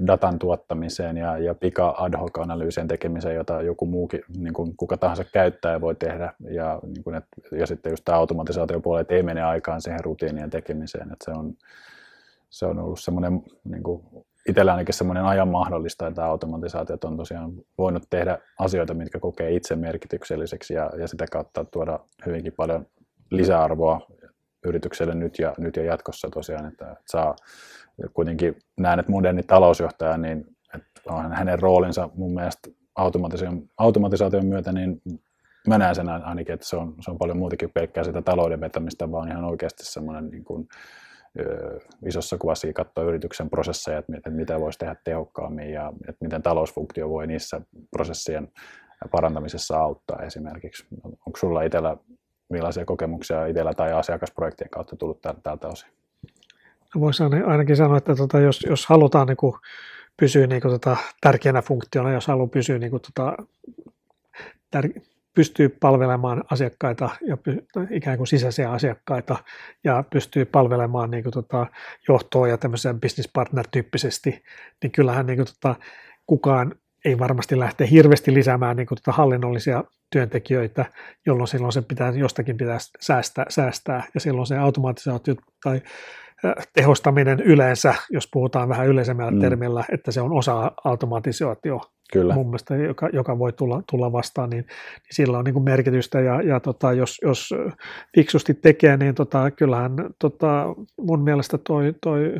datan 0.06 0.38
tuottamiseen 0.38 1.16
ja, 1.16 1.38
ja 1.38 1.54
pika 1.54 1.94
ad 1.98 2.18
hoc 2.18 2.38
analyysien 2.38 2.88
tekemiseen, 2.88 3.34
jota 3.36 3.62
joku 3.62 3.86
muukin, 3.86 4.20
niin 4.36 4.54
kuin 4.54 4.76
kuka 4.76 4.96
tahansa 4.96 5.24
käyttäjä 5.24 5.80
voi 5.80 5.94
tehdä. 5.94 6.34
Ja, 6.50 6.80
niin 6.82 7.04
kuin, 7.04 7.16
et, 7.16 7.24
ja 7.52 7.66
sitten 7.66 7.90
just 7.90 8.04
tämä 8.04 8.18
automatisaatiopuoli, 8.18 9.00
että 9.00 9.14
ei 9.14 9.22
mene 9.22 9.42
aikaan 9.42 9.82
siihen 9.82 10.04
rutiinien 10.04 10.50
tekemiseen. 10.50 11.12
Että 11.12 11.24
se, 11.24 11.30
on, 11.30 11.54
se 12.50 12.66
on 12.66 12.78
ollut 12.78 13.00
semmoinen 13.00 13.42
niin 13.64 13.82
kuin 13.82 14.04
itsellä 14.48 14.72
ainakin 14.72 14.94
semmoinen 14.94 15.24
ajan 15.24 15.48
mahdollista, 15.48 16.06
että 16.06 16.24
automatisaatiot 16.24 17.04
on 17.04 17.16
tosiaan 17.16 17.52
voinut 17.78 18.02
tehdä 18.10 18.38
asioita, 18.58 18.94
mitkä 18.94 19.20
kokee 19.20 19.54
itse 19.54 19.76
merkitykselliseksi 19.76 20.74
ja, 20.74 20.90
ja 20.98 21.08
sitä 21.08 21.26
kautta 21.32 21.64
tuoda 21.64 21.98
hyvinkin 22.26 22.52
paljon 22.52 22.86
lisäarvoa 23.30 24.00
yritykselle 24.66 25.14
nyt 25.14 25.38
ja, 25.38 25.54
nyt 25.58 25.76
ja 25.76 25.84
jatkossa 25.84 26.28
tosiaan, 26.30 26.66
että, 26.66 26.96
saa 27.06 27.36
kuitenkin 28.12 28.56
näen, 28.80 28.98
että 28.98 29.12
moderni 29.12 29.42
talousjohtaja, 29.42 30.16
niin 30.16 30.44
että 30.74 31.12
hänen 31.32 31.58
roolinsa 31.58 32.08
mun 32.14 32.34
mielestä 32.34 32.70
automatisaation, 32.94 33.62
automatisaation 33.78 34.46
myötä, 34.46 34.72
niin 34.72 35.02
mä 35.68 35.78
näen 35.78 35.94
sen 35.94 36.08
ainakin, 36.08 36.54
että 36.54 36.66
se 36.66 36.76
on, 36.76 36.94
se 37.00 37.10
on 37.10 37.18
paljon 37.18 37.38
muutakin 37.38 37.70
pelkkää 37.74 38.04
sitä 38.04 38.22
talouden 38.22 38.60
vetämistä, 38.60 39.10
vaan 39.10 39.28
ihan 39.28 39.44
oikeasti 39.44 39.84
semmoinen 39.84 40.30
niin 40.30 40.44
kuin, 40.44 40.68
isossa 42.06 42.38
kuvassa 42.38 42.72
katsoa 42.72 43.04
yrityksen 43.04 43.50
prosesseja, 43.50 43.98
että, 43.98 44.30
mitä 44.30 44.60
voisi 44.60 44.78
tehdä 44.78 44.96
tehokkaammin 45.04 45.70
ja 45.70 45.92
että 46.08 46.24
miten 46.24 46.42
talousfunktio 46.42 47.08
voi 47.08 47.26
niissä 47.26 47.60
prosessien 47.90 48.48
parantamisessa 49.10 49.78
auttaa 49.78 50.22
esimerkiksi. 50.22 50.86
Onko 51.04 51.36
sulla 51.36 51.62
itsellä 51.62 51.96
millaisia 52.50 52.84
kokemuksia 52.84 53.46
itsellä 53.46 53.74
tai 53.74 53.92
asiakasprojektien 53.92 54.70
kautta 54.70 54.96
tullut 54.96 55.20
tältä 55.42 55.68
osin? 55.68 55.90
Voisi 57.00 57.22
ainakin 57.46 57.76
sanoa, 57.76 57.98
että 57.98 58.14
tota, 58.16 58.40
jos, 58.40 58.62
jos 58.68 58.86
halutaan 58.86 59.26
niin 59.26 59.36
kuin, 59.36 59.54
pysyä 60.20 60.46
niin 60.46 60.62
kuin, 60.62 60.72
tota, 60.72 60.96
tärkeänä 61.20 61.62
funktiona, 61.62 62.12
jos 62.12 62.26
haluaa 62.26 62.46
pysyä 62.46 62.78
niin 62.78 62.90
kuin, 62.90 63.02
tota, 63.02 63.36
tär- 64.76 65.00
pystyy 65.38 65.68
palvelemaan 65.68 66.44
asiakkaita 66.50 67.10
ja 67.26 67.36
ikään 67.90 68.16
kuin 68.16 68.26
sisäisiä 68.26 68.70
asiakkaita 68.70 69.36
ja 69.84 70.04
pystyy 70.10 70.44
palvelemaan 70.44 71.10
niin 71.10 71.22
kuin, 71.22 71.32
tota, 71.32 71.66
johtoa 72.08 72.48
ja 72.48 72.58
tämmöisen 72.58 73.00
business 73.00 73.30
partner-tyyppisesti, 73.32 74.44
niin 74.82 74.90
kyllähän 74.92 75.26
niin 75.26 75.36
kuin, 75.36 75.46
tota, 75.46 75.74
kukaan 76.26 76.74
ei 77.08 77.18
varmasti 77.18 77.58
lähteä 77.58 77.86
hirveästi 77.86 78.34
lisäämään 78.34 78.76
niin 78.76 78.86
kuin, 78.86 78.96
tota, 78.96 79.12
hallinnollisia 79.12 79.84
työntekijöitä, 80.12 80.84
jolloin 81.26 81.48
silloin 81.48 81.72
se 81.72 81.82
pitää, 81.82 82.10
jostakin 82.10 82.56
pitää 82.56 82.78
säästää, 83.00 83.46
säästää 83.48 84.02
ja 84.14 84.20
silloin 84.20 84.46
se 84.46 84.58
automatisaatio 84.58 85.34
tai 85.64 85.80
tehostaminen 86.72 87.40
yleensä, 87.40 87.94
jos 88.10 88.28
puhutaan 88.32 88.68
vähän 88.68 88.86
yleisemmällä 88.86 89.30
mm. 89.30 89.40
termillä, 89.40 89.84
että 89.92 90.12
se 90.12 90.20
on 90.20 90.32
osa 90.32 90.72
automatisaatio 90.84 91.80
Kyllä. 92.12 92.34
mun 92.34 92.46
mielestä, 92.46 92.76
joka, 92.76 93.08
joka 93.12 93.38
voi 93.38 93.52
tulla, 93.52 93.82
tulla 93.90 94.12
vastaan, 94.12 94.50
niin, 94.50 94.64
niin 94.64 95.14
sillä 95.14 95.38
on 95.38 95.44
niin 95.44 95.52
kuin 95.52 95.64
merkitystä 95.64 96.20
ja, 96.20 96.42
ja 96.42 96.60
tota, 96.60 96.92
jos, 96.92 97.18
jos 97.22 97.50
fiksusti 98.14 98.54
tekee, 98.54 98.96
niin 98.96 99.14
tota, 99.14 99.50
kyllähän 99.50 99.92
tota, 100.18 100.74
mun 101.00 101.22
mielestä 101.22 101.58
toi, 101.58 101.94
toi 102.02 102.36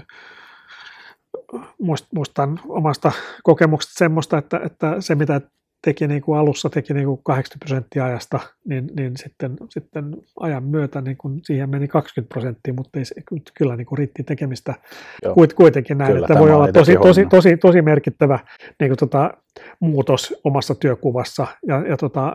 muistan 2.12 2.61
omasta 2.69 3.12
kokemuksesta 3.43 3.99
semmoista, 3.99 4.38
että, 4.38 4.61
että 4.64 4.97
se 5.01 5.14
mitä 5.14 5.41
teki 5.85 6.07
niin 6.07 6.23
kuin 6.23 6.38
alussa 6.38 6.71
teki 6.71 6.95
niin 6.95 7.07
kuin 7.07 7.21
80 7.25 7.64
prosenttia 7.64 8.05
ajasta, 8.05 8.41
niin, 8.64 8.91
niin 8.97 9.17
sitten, 9.17 9.57
sitten 9.69 10.17
ajan 10.41 10.64
myötä 10.64 11.01
niin 11.01 11.17
kuin 11.17 11.41
siihen 11.45 11.71
meni 11.71 11.88
20 11.88 12.35
prosenttia, 12.35 12.75
mutta 12.75 12.99
ei 12.99 13.05
se, 13.05 13.14
kyllä 13.55 13.77
niin 13.77 13.87
kuin 13.87 13.99
riitti 13.99 14.23
tekemistä 14.23 14.75
Joo. 15.23 15.35
kuitenkin 15.57 15.99
näin, 15.99 16.12
kyllä, 16.12 16.27
että 16.27 16.41
voi 16.41 16.53
olla 16.53 16.73
tosi, 16.73 16.97
tosi, 16.97 17.27
tosi, 17.27 17.57
tosi 17.57 17.83
merkittävä 17.83 18.38
niin 18.81 18.88
kuin 18.88 18.99
tota, 18.99 19.35
muutos 19.81 20.35
omassa 20.45 20.75
työkuvassa 20.75 21.47
ja, 21.67 21.87
ja 21.88 21.97
tota, 21.97 22.35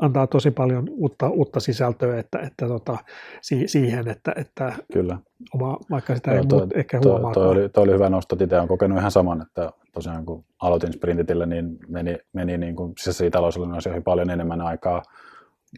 antaa 0.00 0.26
tosi 0.26 0.50
paljon 0.50 0.88
uutta, 0.90 1.28
uutta 1.28 1.60
sisältöä 1.60 2.18
että, 2.18 2.38
että 2.38 2.68
tota, 2.68 2.98
si, 3.40 3.68
siihen, 3.68 4.08
että, 4.08 4.32
että 4.36 4.72
Kyllä. 4.92 5.18
Oma, 5.54 5.78
vaikka 5.90 6.14
sitä 6.14 6.30
Joo, 6.30 6.40
ei 6.40 6.46
toi, 6.46 6.58
muut 6.58 6.76
ehkä 6.76 7.00
huomaa. 7.04 7.34
Toi, 7.34 7.44
toi, 7.44 7.52
oli, 7.52 7.68
toi 7.68 7.84
oli 7.84 7.92
hyvä 7.92 8.08
nosto, 8.08 8.36
itse 8.40 8.56
olen 8.56 8.68
kokenut 8.68 8.98
ihan 8.98 9.10
saman, 9.10 9.42
että 9.42 9.72
tosiaan 9.92 10.26
kun 10.26 10.44
aloitin 10.62 10.92
Sprintitillä, 10.92 11.46
niin 11.46 11.78
meni, 11.88 12.18
meni 12.32 12.58
niin 12.58 12.76
kuin 12.76 12.92
sisäisiin 12.98 13.32
taloudellisuuden 13.32 13.78
asioihin 13.78 14.02
paljon 14.02 14.30
enemmän 14.30 14.60
aikaa, 14.60 15.02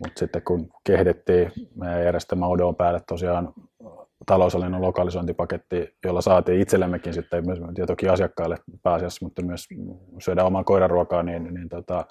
mutta 0.03 0.19
sitten 0.19 0.43
kun 0.43 0.69
kehitettiin 0.85 1.53
meidän 1.75 2.05
järjestelmä 2.05 2.47
Odon 2.47 2.77
päälle 2.77 3.01
tosiaan 3.09 3.53
talousallinen 4.27 4.81
lokalisointipaketti, 4.81 5.97
jolla 6.05 6.21
saatiin 6.21 6.61
itsellemmekin 6.61 7.15
sitten, 7.15 7.45
ja 7.79 7.87
toki 7.87 8.09
asiakkaille 8.09 8.57
pääasiassa, 8.83 9.27
mutta 9.27 9.43
myös 9.43 9.69
syödä 10.19 10.45
omaa 10.45 10.65
koiraruokaa, 10.65 11.23
niin, 11.23 11.55
niin 11.55 11.69
tota, 11.69 12.05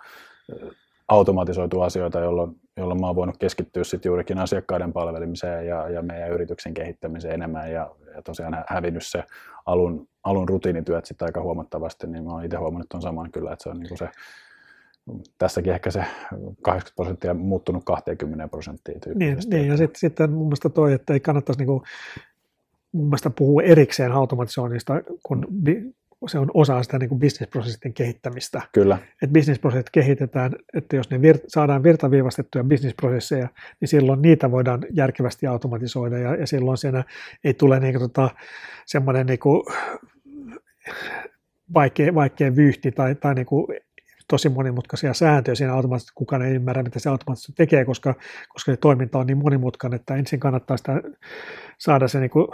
automatisoitu 1.10 1.82
asioita, 1.82 2.19
jolloin, 2.19 2.56
jolloin 2.78 3.00
mä 3.00 3.08
oon 3.08 3.15
voinut 3.15 3.38
keskittyä 3.38 3.84
sitten 3.84 4.10
juurikin 4.10 4.38
asiakkaiden 4.38 4.93
palvelemiseen 4.93 5.67
ja, 5.67 5.89
ja 5.89 6.02
meidän 6.02 6.32
yrityksen 6.32 6.74
kehittämiseen 6.74 7.34
enemmän. 7.34 7.72
Ja, 7.72 7.91
ja 8.15 8.22
tosiaan 8.22 8.65
hävinnyt 8.67 9.06
se 9.06 9.24
alun, 9.65 10.08
alun 10.24 10.50
rutiinityöt 10.50 11.06
sitten 11.06 11.26
aika 11.26 11.41
huomattavasti, 11.41 12.08
niin 12.08 12.24
mä 12.24 12.32
oon 12.32 12.45
itse 12.45 12.58
huomannut 12.58 12.93
on 12.93 13.02
saman 13.02 13.32
kyllä, 13.32 13.54
että 13.54 13.63
se 13.63 13.69
on 13.69 13.80
niin 13.80 13.98
se 13.98 14.10
tässäkin 15.38 15.74
ehkä 15.74 15.91
se 15.91 16.06
80 16.62 16.95
prosenttia 16.95 17.34
muuttunut 17.34 17.84
20 17.86 18.48
prosenttia 18.48 19.00
Niin, 19.15 19.38
niin 19.48 19.67
ja 19.67 19.78
sitten, 19.78 20.00
sitten 20.00 20.32
mun 20.32 20.48
mielestä 20.48 20.69
toi, 20.69 20.93
että 20.93 21.13
ei 21.13 21.19
kannattaisi 21.19 21.65
niin 21.65 21.82
mun 22.91 23.06
mielestä 23.06 23.30
puhua 23.30 23.62
erikseen 23.62 24.12
automatisoinnista, 24.12 24.93
kun 25.24 25.48
se 26.27 26.39
on 26.39 26.51
osa 26.53 26.84
sitä 26.84 26.99
niin 26.99 27.10
kuin 27.10 27.19
bisnesprosessin 27.19 27.93
kehittämistä. 27.93 28.62
Kyllä. 28.73 28.97
Että 29.12 29.34
bisnesprosessit 29.34 29.89
kehitetään, 29.89 30.55
että 30.73 30.95
jos 30.95 31.10
ne 31.10 31.17
vir- 31.17 31.43
saadaan 31.47 31.84
virtaviivastettuja 31.84 32.63
bisnesprosesseja, 32.63 33.47
niin 33.82 33.88
silloin 33.88 34.21
niitä 34.21 34.51
voidaan 34.51 34.86
järkevästi 34.93 35.47
automatisoida 35.47 36.17
ja, 36.17 36.36
ja 36.36 36.47
silloin 36.47 36.77
siinä 36.77 37.03
ei 37.43 37.53
tule 37.53 37.79
niin 37.79 37.93
kuin, 37.93 38.01
tota, 38.01 38.29
semmoinen 38.86 39.25
niin 39.25 39.39
kuin 39.39 39.63
vaikea, 41.73 42.15
vaikea 42.15 42.55
vyyhti 42.55 42.91
tai, 42.91 43.15
tai 43.15 43.36
niin 43.36 43.45
kuin 43.45 43.67
tosi 44.27 44.49
monimutkaisia 44.49 45.13
sääntöjä 45.13 45.55
siinä 45.55 45.73
automaattisesti, 45.73 46.15
kukaan 46.15 46.41
ei 46.41 46.55
ymmärrä, 46.55 46.84
mitä 46.84 46.99
se 46.99 47.10
automaattisesti 47.10 47.53
tekee, 47.58 47.86
koska, 47.86 48.15
koska 48.49 48.71
se 48.71 48.77
toiminta 48.77 49.19
on 49.19 49.27
niin 49.27 49.38
monimutkainen, 49.38 49.99
että 49.99 50.15
ensin 50.15 50.39
kannattaa 50.39 50.77
sitä, 50.77 51.01
saada 51.77 52.08
se 52.08 52.19
niin 52.19 52.29
kuin 52.29 52.47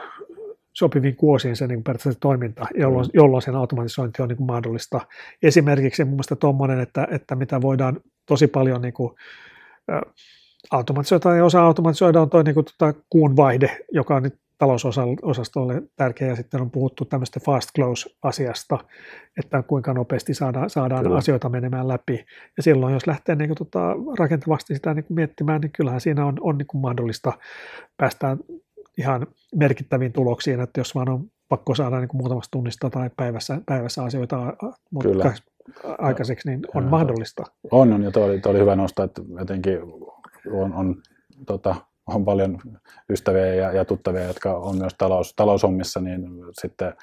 sopiviin 0.77 1.15
kuosiin 1.15 1.55
se 1.55 1.67
niin 1.67 1.83
periaatteessa 1.83 2.19
toiminta, 2.19 2.65
jolloin, 2.77 3.05
mm. 3.05 3.11
jolloin 3.13 3.41
sen 3.41 3.55
automatisointi 3.55 4.21
on 4.21 4.27
niin 4.27 4.38
kuin 4.38 4.47
mahdollista. 4.47 5.01
Esimerkiksi 5.43 6.03
mun 6.03 6.13
mielestä 6.13 6.35
tuommoinen, 6.35 6.79
että, 6.79 7.07
että 7.11 7.35
mitä 7.35 7.61
voidaan 7.61 7.99
tosi 8.25 8.47
paljon 8.47 8.81
niin 8.81 8.93
kuin, 8.93 9.13
automatisoida 10.71 11.35
ja 11.35 11.45
osa 11.45 11.61
automatisoida 11.61 12.21
on 12.21 12.29
tuo 12.29 12.43
niin 12.43 12.53
kuin, 12.53 12.65
tota, 12.65 12.99
kuun 13.09 13.35
vaihde, 13.35 13.77
joka 13.91 14.15
on 14.15 14.23
nyt 14.23 14.39
talousosastolle 14.57 15.81
tärkeä, 15.95 16.27
ja 16.27 16.35
sitten 16.35 16.61
on 16.61 16.71
puhuttu 16.71 17.05
tämmöistä 17.05 17.39
fast 17.39 17.69
close-asiasta, 17.75 18.77
että 19.39 19.63
kuinka 19.63 19.93
nopeasti 19.93 20.33
saadaan, 20.33 20.69
saadaan 20.69 21.03
Kyllä. 21.03 21.17
asioita 21.17 21.49
menemään 21.49 21.88
läpi. 21.88 22.25
Ja 22.57 22.63
silloin, 22.63 22.93
jos 22.93 23.07
lähtee 23.07 23.35
niin 23.35 23.49
kuin, 23.49 23.57
tota, 23.57 23.95
rakentavasti 24.19 24.75
sitä 24.75 24.93
niin 24.93 25.05
kuin 25.05 25.15
miettimään, 25.15 25.61
niin 25.61 25.71
kyllähän 25.71 26.01
siinä 26.01 26.25
on, 26.25 26.38
on 26.41 26.57
niin 26.57 26.67
kuin 26.67 26.81
mahdollista 26.81 27.33
päästä 27.97 28.38
ihan 28.97 29.27
merkittäviin 29.55 30.13
tuloksiin, 30.13 30.60
että 30.60 30.79
jos 30.79 30.95
vaan 30.95 31.10
on 31.10 31.23
pakko 31.49 31.75
saada 31.75 31.99
niin 31.99 32.08
kuin 32.08 32.21
muutamasta 32.21 32.51
tunnista 32.51 32.89
tai 32.89 33.10
päivässä, 33.17 33.62
päivässä 33.65 34.03
asioita 34.03 34.53
Kyllä. 35.01 35.34
aikaiseksi, 35.97 36.49
niin 36.49 36.60
on 36.75 36.84
ja, 36.84 36.89
mahdollista. 36.89 37.43
On, 37.71 37.93
on 37.93 38.03
ja 38.03 38.12
tuo 38.12 38.25
oli, 38.25 38.39
tuo 38.39 38.51
oli 38.51 38.60
hyvä 38.60 38.75
nostaa, 38.75 39.05
että 39.05 39.21
jotenkin 39.39 39.79
on, 40.51 40.73
on, 40.73 40.95
tota, 41.45 41.75
on 42.08 42.25
paljon 42.25 42.60
ystäviä 43.10 43.53
ja, 43.53 43.71
ja 43.71 43.86
tuttavia, 43.86 44.23
jotka 44.23 44.58
on 44.58 44.77
myös 44.77 44.93
talous, 44.97 45.34
taloushommissa, 45.36 46.01
niin 46.01 46.27
sitten 46.62 46.93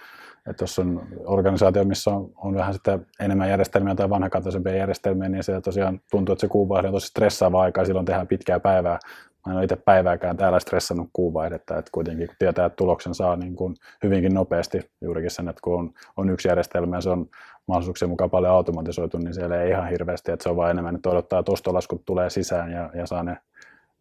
että 0.51 0.63
jos 0.63 0.79
on 0.79 1.09
organisaatio, 1.25 1.85
missä 1.85 2.11
on, 2.11 2.31
on 2.37 2.55
vähän 2.55 2.73
sitten 2.73 3.07
enemmän 3.21 3.49
järjestelmiä 3.49 3.95
tai 3.95 4.11
vanhakantaisempia 4.11 4.77
järjestelmiä, 4.77 5.29
niin 5.29 5.43
se 5.43 5.61
tosiaan 5.61 6.01
tuntuu, 6.11 6.33
että 6.33 6.41
se 6.41 6.49
kuuvaihde 6.49 6.89
on 6.89 6.95
tosi 6.95 7.07
stressaava 7.07 7.63
aika 7.63 7.81
ja 7.81 7.85
silloin 7.85 8.07
tehdään 8.07 8.27
pitkää 8.27 8.61
päivää. 8.61 8.99
Mä 9.47 9.53
en 9.53 9.57
ole 9.57 9.65
itse 9.65 9.77
päivääkään 9.77 10.37
täällä 10.37 10.61
stressannut 10.61 11.11
kuuvaihdetta, 11.13 11.79
että 11.79 11.91
kuitenkin 11.93 12.27
kun 12.27 12.37
tietää, 12.39 12.67
että 12.67 12.77
tuloksen 12.77 13.15
saa 13.15 13.37
niin 13.37 13.57
kuin 13.57 13.75
hyvinkin 14.03 14.35
nopeasti 14.35 14.91
juurikin 15.01 15.31
sen, 15.31 15.49
että 15.49 15.61
kun 15.65 15.79
on, 15.79 15.91
on 16.17 16.31
yksi 16.31 16.49
järjestelmä 16.49 16.97
ja 16.97 17.01
se 17.01 17.11
on 17.11 17.29
mahdollisuuksien 17.67 18.09
mukaan 18.09 18.31
paljon 18.31 18.53
automatisoitu, 18.53 19.19
niin 19.19 19.35
siellä 19.35 19.63
ei 19.63 19.71
ihan 19.71 19.89
hirveästi, 19.89 20.33
että 20.33 20.43
se 20.43 20.49
on 20.49 20.57
vaan 20.57 20.71
enemmän, 20.71 20.97
että 20.97 21.11
odottaa, 21.11 21.39
että 21.39 21.53
ostolaskut 21.53 22.05
tulee 22.05 22.31
sisään 22.31 22.73
ja, 22.73 22.91
ja 22.95 23.07
saa 23.07 23.23
ne 23.23 23.37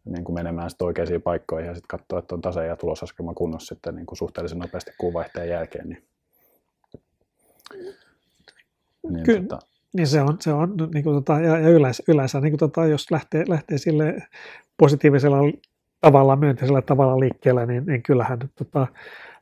niin 0.04 0.24
kuin 0.24 0.34
menemään 0.34 0.70
sitten 0.70 0.86
oikeisiin 0.86 1.22
paikkoihin 1.22 1.68
ja 1.68 1.74
sitten 1.74 1.98
katsoa, 1.98 2.18
että 2.18 2.34
on 2.34 2.40
tase- 2.40 2.66
ja 2.66 2.76
tulosaskelma 2.76 3.34
kunnossa 3.34 3.74
sitten 3.74 3.94
niin 3.94 4.06
kuin 4.06 4.18
suhteellisen 4.18 4.58
nopeasti 4.58 4.90
kuuvaihteen 4.98 5.48
jälkeen. 5.48 5.88
Niin, 5.88 6.04
niin, 9.10 9.24
Kyllä. 9.24 9.40
Tota, 9.40 9.71
niin 9.92 10.06
se 10.06 10.22
on, 10.22 10.36
se 10.40 10.52
on 10.52 10.76
niin 10.94 11.04
kuin, 11.04 11.16
tota, 11.16 11.40
ja, 11.40 11.58
ja 11.58 11.68
yleensä, 11.68 12.02
yleensä 12.08 12.40
niin 12.40 12.52
kuin, 12.52 12.58
tota, 12.58 12.86
jos 12.86 13.10
lähtee, 13.10 13.44
lähtee 13.48 13.78
sille 13.78 14.16
positiivisella 14.76 15.38
tavalla, 16.00 16.36
myönteisellä 16.36 16.82
tavalla 16.82 17.20
liikkeelle, 17.20 17.66
niin, 17.66 17.86
niin 17.86 18.02
kyllähän 18.02 18.38
tota, 18.54 18.86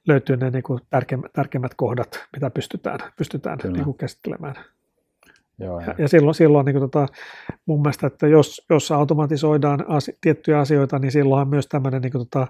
löytyy 0.08 0.36
ne 0.36 0.50
niin 0.50 0.62
kuin 0.62 0.80
tärkeimmät, 0.90 1.32
tärkeimmät 1.32 1.74
kohdat, 1.76 2.26
mitä 2.36 2.50
pystytään, 2.50 2.98
pystytään 3.16 3.58
niin 3.64 3.84
kuin 3.84 3.96
käsittelemään. 3.96 4.54
Joo, 5.58 5.80
ja, 5.80 5.94
ja 5.98 6.08
silloin, 6.08 6.34
silloin 6.34 6.64
niin 6.64 6.74
kuin, 6.78 6.90
tota, 6.90 7.06
mun 7.66 7.82
mielestä, 7.82 8.06
että 8.06 8.26
jos, 8.26 8.66
jos 8.70 8.92
automatisoidaan 8.92 9.84
asi, 9.88 10.18
tiettyjä 10.20 10.58
asioita, 10.58 10.98
niin 10.98 11.12
silloinhan 11.12 11.48
myös 11.48 11.66
tämmöinen 11.66 12.02
niin 12.02 12.12
kuin, 12.12 12.28
tota, 12.28 12.46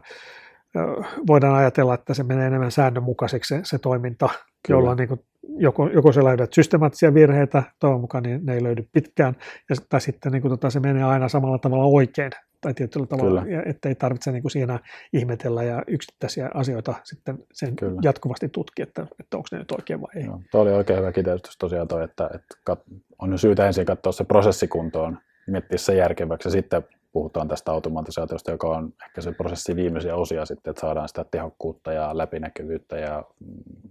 voidaan 1.27 1.55
ajatella, 1.55 1.95
että 1.95 2.15
se 2.15 2.23
menee 2.23 2.47
enemmän 2.47 2.71
säännönmukaiseksi 2.71 3.49
se, 3.49 3.61
se 3.65 3.79
toiminta, 3.79 4.29
Kyllä. 4.67 4.79
jolloin 4.79 4.97
niin 4.97 5.09
kuin, 5.09 5.21
joko, 5.43 5.89
joko 5.89 6.13
se 6.13 6.25
löydät 6.25 6.53
systemaattisia 6.53 7.15
virheitä, 7.15 7.63
toivon 7.81 8.01
mukaan 8.01 8.23
niin 8.23 8.47
ne 8.47 8.55
ei 8.55 8.63
löydy 8.63 8.89
pitkään, 8.93 9.37
ja, 9.71 9.77
tai 9.89 10.01
sitten 10.01 10.33
niin 10.33 10.43
kuin, 10.43 10.53
tota, 10.53 10.71
se 10.71 10.81
menee 10.81 11.05
aina 11.05 11.29
samalla 11.29 11.59
tavalla 11.59 11.85
oikein, 11.85 12.31
tai 12.61 12.75
tietyllä 12.75 13.07
tavalla, 13.07 13.43
Kyllä. 13.43 13.57
ja 13.57 13.63
ettei 13.67 13.95
tarvitse 13.95 14.33
niin 14.33 14.43
kuin 14.43 14.53
siinä 14.53 14.79
ihmetellä 15.13 15.63
ja 15.63 15.83
yksittäisiä 15.87 16.51
asioita 16.55 16.95
sitten 17.05 17.39
sen 17.53 17.77
Kyllä. 17.77 18.01
jatkuvasti 18.03 18.49
tutkia, 18.49 18.83
että, 18.83 19.07
että 19.21 19.37
onko 19.37 19.49
ne 19.53 19.59
nyt 19.59 19.73
oikein 19.73 20.01
vai 20.01 20.11
ei. 20.17 20.27
No, 20.27 20.41
tuo 20.51 20.61
oli 20.61 20.73
oikein 20.73 20.99
hyvä 20.99 21.13
kiteytys 21.13 21.59
tosiaan 21.59 21.89
toi, 21.89 22.05
että, 22.05 22.31
että 22.35 22.57
kat, 22.65 22.81
on 23.19 23.39
syytä 23.39 23.67
ensin 23.67 23.87
katsoa 23.87 24.13
se 24.13 24.25
prosessikuntoon, 24.25 25.19
miettiä 25.47 25.79
se 25.79 25.95
järkeväksi 25.95 26.49
ja 26.49 26.53
sitten 26.53 26.83
puhutaan 27.13 27.49
tästä 27.49 27.73
automatisaatiosta, 27.73 28.51
joka 28.51 28.69
on 28.69 28.93
ehkä 29.07 29.21
se 29.21 29.33
prosessi 29.33 29.77
viimeisiä 29.77 30.17
osia 30.17 30.47
sitten, 30.47 30.71
että 30.71 30.81
saadaan 30.81 31.09
sitä 31.09 31.25
tehokkuutta 31.25 31.93
ja 31.93 32.19
läpinäkyvyyttä 32.19 32.97
ja 32.97 33.25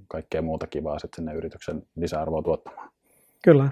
kaikkea 0.08 0.42
muuta 0.42 0.68
kivaa 0.68 1.00
sitten 1.00 1.16
sinne 1.16 1.34
yrityksen 1.34 1.84
lisäarvoa 1.96 2.42
tuottamaan. 2.42 2.92
Kyllä. 3.44 3.70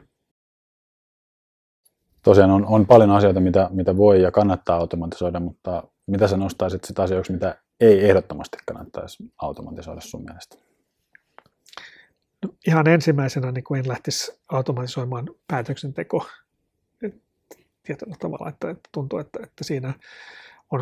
Tosiaan 2.24 2.52
on, 2.52 2.66
on 2.66 2.86
paljon 2.86 3.12
asioita, 3.12 3.40
mitä, 3.40 3.70
mitä 3.72 3.98
voi 3.98 4.22
ja 4.22 4.32
kannattaa 4.32 4.78
automatisoida, 4.78 5.40
mutta 5.40 5.84
mitä 6.08 6.28
sä 6.28 6.38
nostaisit 6.38 6.84
sitä 6.84 7.04
asioiksi, 7.04 7.34
mitä 7.34 7.62
ei 7.80 8.10
ehdottomasti 8.10 8.58
kannattaisi 8.66 9.24
automatisoida 9.42 10.02
sun 10.02 10.24
mielestä? 10.24 10.58
No, 12.44 12.50
ihan 12.68 12.88
ensimmäisenä 12.88 13.52
niin 13.52 13.64
kuin 13.64 13.80
en 13.80 13.88
lähtisi 13.88 14.40
automatisoimaan 14.52 15.30
päätöksenteko 15.48 16.26
tietyllä 17.88 18.16
tavalla, 18.20 18.50
että, 18.50 18.70
että 18.70 18.90
tuntuu, 18.92 19.20
että, 19.20 19.40
että 19.44 19.64
siinä 19.64 19.94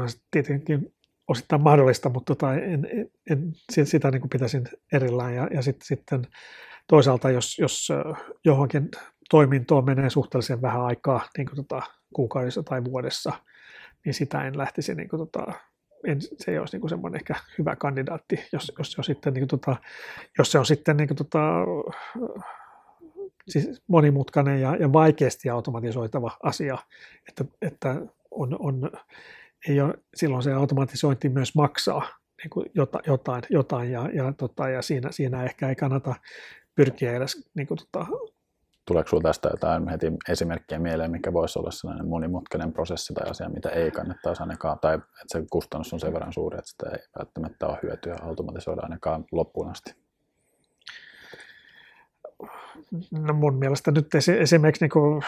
se 0.07 0.17
tietenkin 0.31 0.93
osittain 1.27 1.61
mahdollista, 1.61 2.09
mutta 2.09 2.35
tota, 2.35 2.53
en, 2.53 2.87
en, 2.91 3.11
en, 3.29 3.53
sitä 3.85 4.11
niin 4.11 4.21
kuin 4.21 4.29
pitäisin 4.29 4.63
erillään. 4.93 5.35
Ja, 5.35 5.47
ja 5.51 5.61
sit, 5.61 5.81
sitten 5.83 6.27
toisaalta, 6.87 7.29
jos, 7.29 7.59
jos 7.59 7.87
johonkin 8.45 8.89
toimintoon 9.29 9.85
menee 9.85 10.09
suhteellisen 10.09 10.61
vähän 10.61 10.81
aikaa, 10.81 11.29
niin 11.37 11.47
kuin 11.47 11.55
tota, 11.55 11.81
kuukaudessa 12.13 12.63
tai 12.63 12.83
vuodessa, 12.83 13.33
niin 14.05 14.13
sitä 14.13 14.47
en 14.47 14.57
lähtisi, 14.57 14.95
niin 14.95 15.09
kuin 15.09 15.19
tota, 15.19 15.53
en, 16.07 16.21
se 16.21 16.51
ei 16.51 16.59
olisi 16.59 16.75
niin 16.75 16.81
kuin 16.81 16.89
semmoinen 16.89 17.19
ehkä 17.19 17.35
hyvä 17.57 17.75
kandidaatti, 17.75 18.39
jos, 18.53 18.71
jos, 18.77 18.97
jos, 18.97 19.05
sitten, 19.05 19.33
niin 19.33 19.41
kuin 19.41 19.59
tota, 19.59 19.75
jos 20.37 20.51
se 20.51 20.59
on 20.59 20.65
sitten 20.65 20.97
niin 20.97 21.07
kuin 21.07 21.17
tota, 21.17 21.39
siis 23.49 23.81
monimutkainen 23.87 24.61
ja, 24.61 24.75
ja 24.75 24.93
vaikeasti 24.93 25.49
automatisoitava 25.49 26.31
asia, 26.43 26.77
että, 27.29 27.45
että 27.61 28.01
on, 28.31 28.55
on, 28.59 28.91
ei 29.69 29.81
ole, 29.81 29.93
silloin 30.15 30.43
se 30.43 30.53
automatisointi 30.53 31.29
myös 31.29 31.55
maksaa 31.55 32.07
niin 32.43 32.49
kuin 32.49 32.65
jotain, 33.05 33.43
jotain 33.49 33.91
ja, 33.91 34.09
ja, 34.13 34.33
tota, 34.33 34.69
ja 34.69 34.81
siinä, 34.81 35.11
siinä 35.11 35.43
ehkä 35.43 35.69
ei 35.69 35.75
kannata 35.75 36.15
pyrkiä 36.75 37.13
edes 37.13 37.49
niin 37.55 37.67
kuin, 37.67 37.77
tota, 37.77 38.05
Tuleeko 38.87 39.09
sinulla 39.09 39.29
tästä 39.29 39.49
jotain 39.49 39.87
heti 39.87 40.11
esimerkkiä 40.29 40.79
mieleen, 40.79 41.11
mikä 41.11 41.33
voisi 41.33 41.59
olla 41.59 41.71
sellainen 41.71 42.07
monimutkainen 42.07 42.73
prosessi 42.73 43.13
tai 43.13 43.29
asia, 43.29 43.49
mitä 43.49 43.69
ei 43.69 43.91
kannattaisi 43.91 44.41
ainakaan, 44.41 44.79
tai 44.79 44.95
että 44.95 45.09
se 45.27 45.45
kustannus 45.51 45.93
on 45.93 45.99
sen 45.99 46.13
verran 46.13 46.33
suuri, 46.33 46.57
että 46.57 46.71
sitä 46.71 46.89
ei 46.89 46.99
välttämättä 47.19 47.67
ole 47.67 47.79
hyötyä 47.83 48.15
automatisoida 48.21 48.81
ainakaan 48.81 49.25
loppuun 49.31 49.69
asti? 49.69 50.04
No 53.11 53.33
mun 53.33 53.55
mielestä 53.55 53.91
nyt 53.91 54.15
esimerkiksi 54.39 54.83
niin 54.83 54.91
kuin 54.91 55.23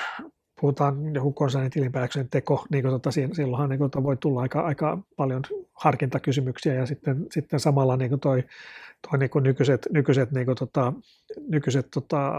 puhutaan 0.61 1.15
joku 1.15 1.31
konsernin 1.31 1.71
tilinpäätöksen 1.71 2.29
teko, 2.29 2.65
niin 2.71 2.83
kuin 2.83 2.91
tota, 2.91 3.11
silloinhan 3.11 3.69
niin 3.69 3.79
kuin, 3.79 4.03
voi 4.03 4.17
tulla 4.17 4.41
aika, 4.41 4.61
aika 4.61 4.97
paljon 5.15 5.41
harkintakysymyksiä 5.73 6.73
ja 6.73 6.85
sitten, 6.85 7.25
sitten 7.31 7.59
samalla 7.59 7.97
niin 7.97 8.09
kuin 8.09 8.19
toi, 8.19 8.43
toi 9.09 9.19
niin 9.19 9.29
kuin 9.29 9.43
nykyiset, 9.43 9.87
nykyiset, 9.91 10.31
niin 10.31 10.45
kuin, 10.45 10.57
tota, 10.57 10.93
nykyiset 11.47 11.87
tota, 11.93 12.31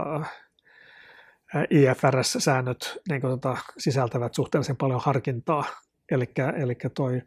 IFRS-säännöt 1.69 3.01
niin 3.09 3.21
kuin, 3.21 3.31
tota, 3.31 3.57
sisältävät 3.77 4.33
suhteellisen 4.33 4.77
paljon 4.77 5.01
harkintaa, 5.03 5.65
eli, 6.11 6.31
eli 6.57 6.75
toi, 6.93 7.21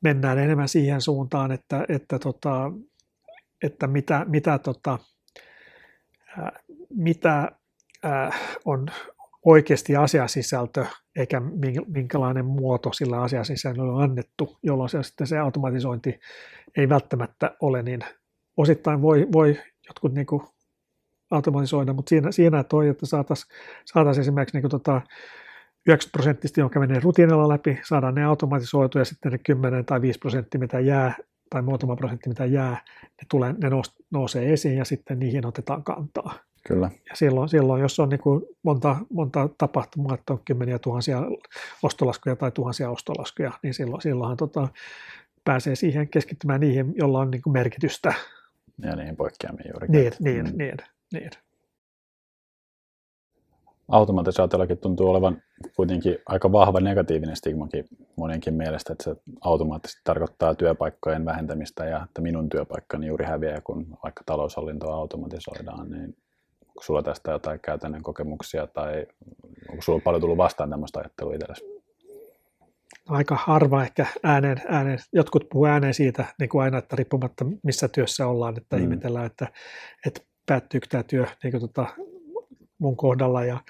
mennään 0.00 0.38
enemmän 0.38 0.68
siihen 0.68 1.00
suuntaan, 1.00 1.52
että, 1.52 1.84
että, 1.88 2.18
tota, 2.18 2.72
että 3.62 3.86
mitä, 3.86 4.26
mitä, 4.28 4.58
tota, 4.58 4.98
mitä 6.96 7.52
on 8.64 8.86
oikeasti 9.44 9.96
asiasisältö, 9.96 10.86
eikä 11.16 11.42
minkälainen 11.86 12.44
muoto 12.44 12.92
sillä 12.92 13.22
asiasisällöllä 13.22 13.92
on 13.92 14.02
annettu, 14.02 14.58
jolloin 14.62 14.88
se, 14.88 15.02
sitten 15.02 15.26
se 15.26 15.38
automatisointi 15.38 16.20
ei 16.76 16.88
välttämättä 16.88 17.56
ole 17.60 17.82
niin, 17.82 18.00
osittain 18.56 19.02
voi, 19.02 19.26
voi 19.32 19.58
jotkut 19.88 20.14
niin 20.14 20.26
kuin 20.26 20.42
automatisoida, 21.30 21.92
mutta 21.92 22.08
siinä, 22.08 22.32
siinä 22.32 22.64
toi, 22.64 22.88
että 22.88 23.06
saataisiin 23.06 23.52
saatais 23.84 24.18
esimerkiksi 24.18 24.60
niin 24.60 24.70
tota 24.70 25.00
90 25.86 26.12
prosenttisesti, 26.12 26.60
jonka 26.60 26.80
menee 26.80 27.00
rutiinilla 27.00 27.48
läpi, 27.48 27.80
saadaan 27.84 28.14
ne 28.14 28.24
automatisoitu 28.24 28.98
ja 28.98 29.04
sitten 29.04 29.32
ne 29.32 29.38
10 29.38 29.84
tai 29.84 30.00
5 30.00 30.18
prosenttia, 30.18 30.60
mitä 30.60 30.80
jää, 30.80 31.14
tai 31.50 31.62
muutama 31.62 31.96
prosentti, 31.96 32.28
mitä 32.28 32.44
jää, 32.44 32.80
ne, 33.02 33.26
tulee, 33.30 33.52
ne 33.52 33.70
nousee 34.10 34.52
esiin 34.52 34.76
ja 34.76 34.84
sitten 34.84 35.18
niihin 35.18 35.46
otetaan 35.46 35.84
kantaa. 35.84 36.34
Kyllä. 36.66 36.90
Ja 37.08 37.16
silloin, 37.16 37.48
silloin 37.48 37.82
jos 37.82 38.00
on 38.00 38.08
niin 38.08 38.20
kuin 38.20 38.42
monta, 38.62 38.96
monta 39.12 39.48
tapahtumaa, 39.58 40.14
että 40.14 40.32
on 40.32 40.40
kymmeniä 40.44 40.78
tuhansia 40.78 41.22
ostolaskuja 41.82 42.36
tai 42.36 42.50
tuhansia 42.50 42.90
ostolaskuja, 42.90 43.52
niin 43.62 43.74
silloin, 43.74 44.02
silloinhan 44.02 44.36
tota, 44.36 44.68
pääsee 45.44 45.76
siihen 45.76 46.08
keskittymään 46.08 46.60
niihin, 46.60 46.94
joilla 46.96 47.18
on 47.18 47.30
niin 47.30 47.42
kuin 47.42 47.52
merkitystä. 47.52 48.14
Ja 48.82 48.96
niihin 48.96 49.16
poikkeamiin 49.16 49.70
juuri. 49.72 49.88
Niin, 49.88 50.12
niin, 50.20 50.44
mm. 50.44 50.58
niin, 50.58 50.76
niin. 51.12 51.30
automatisaatiollakin 53.88 54.78
tuntuu 54.78 55.10
olevan 55.10 55.42
kuitenkin 55.76 56.18
aika 56.26 56.52
vahva 56.52 56.80
negatiivinen 56.80 57.36
stigmakin 57.36 57.84
monenkin 58.16 58.54
mielestä, 58.54 58.92
että 58.92 59.04
se 59.04 59.16
automaattisesti 59.40 60.00
tarkoittaa 60.04 60.54
työpaikkojen 60.54 61.24
vähentämistä 61.24 61.84
ja 61.84 62.04
että 62.04 62.20
minun 62.20 62.48
työpaikkani 62.48 63.06
juuri 63.06 63.24
häviää, 63.24 63.60
kun 63.60 63.98
vaikka 64.02 64.22
taloushallintoa 64.26 64.94
automatisoidaan, 64.94 65.90
niin 65.90 66.16
onko 66.76 66.82
sulla 66.82 67.02
tästä 67.02 67.30
jotain 67.30 67.60
käytännön 67.60 68.02
kokemuksia 68.02 68.66
tai 68.66 69.06
onko 69.68 69.82
sulla 69.82 70.00
paljon 70.04 70.20
tullut 70.20 70.38
vastaan 70.38 70.70
tämmöistä 70.70 70.98
ajattelua 70.98 71.34
itsellesi? 71.34 71.76
aika 73.08 73.38
harva 73.44 73.82
ehkä 73.82 74.06
ääneen, 74.22 74.62
ääneen, 74.68 74.98
jotkut 75.12 75.48
puhuu 75.48 75.66
ääneen 75.66 75.94
siitä 75.94 76.24
niin 76.38 76.48
kuin 76.48 76.62
aina, 76.62 76.78
että 76.78 76.96
riippumatta 76.96 77.44
missä 77.62 77.88
työssä 77.88 78.26
ollaan, 78.26 78.56
että 78.56 78.76
mm. 78.76 78.82
ihmetellään, 78.82 79.26
että, 79.26 79.48
että 80.06 80.20
päättyykö 80.46 80.86
tämä 80.90 81.02
työ 81.02 81.26
niin 81.42 81.50
kuin 81.50 81.60
tota, 81.60 81.86
mun 82.78 82.96
kohdalla 82.96 83.44
ja, 83.44 83.60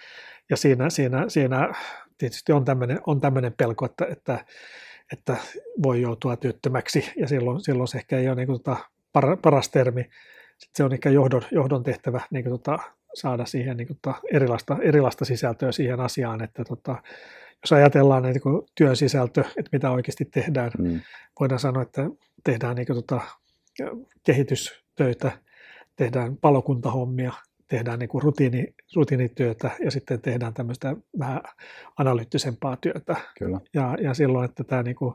ja 0.50 0.56
siinä, 0.56 0.90
siinä, 0.90 1.24
siinä 1.28 1.74
tietysti 2.18 2.52
on 2.52 2.64
tämmöinen, 2.64 3.00
on 3.06 3.20
tämmöinen 3.20 3.52
pelko, 3.52 3.86
että, 3.86 4.06
että, 4.10 4.44
että 5.12 5.36
voi 5.82 6.02
joutua 6.02 6.36
työttömäksi 6.36 7.12
ja 7.16 7.28
silloin, 7.28 7.60
silloin 7.60 7.88
se 7.88 7.98
ehkä 7.98 8.18
ei 8.18 8.28
ole 8.28 8.36
niin 8.36 8.46
kuin 8.46 8.62
tota, 8.62 8.76
paras 9.42 9.68
termi. 9.68 10.10
Sitten 10.58 10.76
se 10.76 10.84
on 10.84 10.92
ehkä 10.92 11.10
johdon, 11.10 11.42
johdon 11.50 11.82
tehtävä 11.82 12.20
niin 12.30 12.44
kuin 12.44 12.52
tota, 12.52 12.78
saada 13.14 13.46
siihen 13.46 13.76
niin 13.76 13.86
kuin 13.86 13.98
tota, 14.02 14.20
erilaista, 14.32 14.76
erilaista 14.82 15.24
sisältöä 15.24 15.72
siihen 15.72 16.00
asiaan, 16.00 16.44
että 16.44 16.64
tota, 16.64 17.02
jos 17.62 17.72
ajatellaan 17.72 18.22
niin 18.22 18.40
kuin 18.40 18.62
työn 18.74 18.96
sisältö, 18.96 19.40
että 19.40 19.68
mitä 19.72 19.90
oikeasti 19.90 20.24
tehdään, 20.24 20.70
mm. 20.78 21.00
voidaan 21.40 21.60
sanoa, 21.60 21.82
että 21.82 22.10
tehdään 22.44 22.76
niin 22.76 22.86
kuin, 22.86 22.96
tota, 22.96 23.20
kehitystöitä, 24.22 25.32
tehdään 25.96 26.36
palokuntahommia, 26.36 27.32
tehdään 27.68 27.98
niin 27.98 28.08
kuin 28.08 28.22
rutiini, 28.22 28.74
rutiinityötä 28.96 29.70
ja 29.84 29.90
sitten 29.90 30.20
tehdään 30.20 30.54
tämmöistä 30.54 30.96
vähän 31.18 31.40
analyyttisempaa 31.96 32.76
työtä. 32.76 33.16
Kyllä. 33.38 33.60
Ja, 33.74 33.96
ja 34.00 34.14
silloin, 34.14 34.44
että 34.44 34.64
tämä 34.64 34.82
niin 34.82 34.96
kuin, 34.96 35.14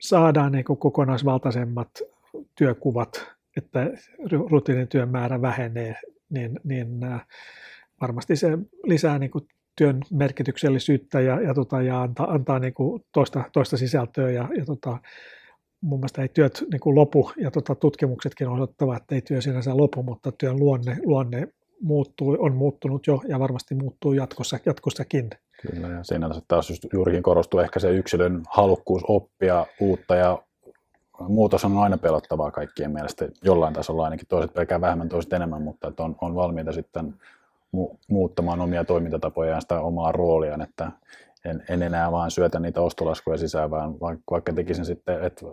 saadaan 0.00 0.52
niin 0.52 0.64
kuin 0.64 0.78
kokonaisvaltaisemmat 0.78 1.90
työkuvat, 2.54 3.26
että 3.64 3.90
rutiinityön 4.50 5.08
määrä 5.08 5.42
vähenee, 5.42 5.96
niin, 6.30 6.60
niin 6.64 6.88
varmasti 8.00 8.36
se 8.36 8.58
lisää 8.84 9.18
niin 9.18 9.30
kuin 9.30 9.48
työn 9.76 10.00
merkityksellisyyttä 10.10 11.20
ja, 11.20 11.40
ja, 11.40 11.54
tota, 11.54 11.82
ja 11.82 12.02
antaa, 12.02 12.30
antaa 12.30 12.58
niin 12.58 12.74
kuin 12.74 13.04
toista, 13.12 13.44
toista 13.52 13.76
sisältöä 13.76 14.30
ja, 14.30 14.48
ja 14.58 14.64
tota, 14.64 14.98
mun 15.80 15.98
mielestä 15.98 16.22
ei 16.22 16.28
työt 16.28 16.64
niin 16.72 16.80
kuin 16.80 16.94
lopu 16.94 17.30
ja 17.36 17.50
tota, 17.50 17.74
tutkimuksetkin 17.74 18.48
osoittavat, 18.48 18.96
että 18.96 19.14
ei 19.14 19.20
työ 19.20 19.40
sinänsä 19.40 19.76
lopu, 19.76 20.02
mutta 20.02 20.32
työn 20.32 20.58
luonne, 20.58 20.96
luonne 21.04 21.48
muuttuu, 21.82 22.36
on 22.40 22.56
muuttunut 22.56 23.06
jo 23.06 23.22
ja 23.28 23.38
varmasti 23.38 23.74
muuttuu 23.74 24.12
jatkossa, 24.12 24.58
jatkossakin. 24.66 25.30
Kyllä, 25.62 25.88
ja 25.88 26.04
siinä 26.04 26.28
taas 26.48 26.70
just 26.70 26.86
juurikin 26.92 27.22
korostuu 27.22 27.60
ehkä 27.60 27.80
se 27.80 27.90
yksilön 27.90 28.42
halukkuus 28.50 29.02
oppia 29.08 29.66
uutta 29.80 30.16
ja 30.16 30.42
muutos 31.28 31.64
on 31.64 31.78
aina 31.78 31.98
pelottavaa 31.98 32.50
kaikkien 32.50 32.90
mielestä, 32.90 33.28
jollain 33.44 33.74
tasolla 33.74 34.04
ainakin 34.04 34.26
toiset 34.28 34.54
pelkää 34.54 34.80
vähemmän, 34.80 35.08
toiset 35.08 35.32
enemmän, 35.32 35.62
mutta 35.62 35.88
että 35.88 36.02
on, 36.02 36.16
on 36.20 36.34
valmiita 36.34 36.72
sitten 36.72 37.14
mu- 37.76 37.96
muuttamaan 38.08 38.60
omia 38.60 38.84
toimintatapoja 38.84 39.54
ja 39.54 39.60
sitä 39.60 39.80
omaa 39.80 40.12
rooliaan, 40.12 40.62
että 40.62 40.92
en, 41.44 41.64
en 41.68 41.82
enää 41.82 42.12
vaan 42.12 42.30
syötä 42.30 42.58
niitä 42.58 42.80
ostolaskuja 42.80 43.38
sisään, 43.38 43.70
vaan 43.70 43.94
vaikka 44.30 44.52
tekisin 44.52 44.84
sitten, 44.84 45.24
että 45.24 45.46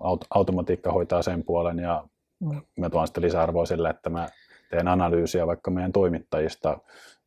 aut- 0.00 0.26
automatiikka 0.30 0.92
hoitaa 0.92 1.22
sen 1.22 1.44
puolen 1.44 1.78
ja 1.78 2.04
mm. 2.40 2.60
mä 2.78 2.90
tuon 2.90 3.06
sitten 3.06 3.22
lisäarvoa 3.22 3.66
sille, 3.66 3.90
että 3.90 4.10
mä 4.10 4.28
teen 4.70 4.88
analyysiä 4.88 5.46
vaikka 5.46 5.70
meidän 5.70 5.92
toimittajista 5.92 6.78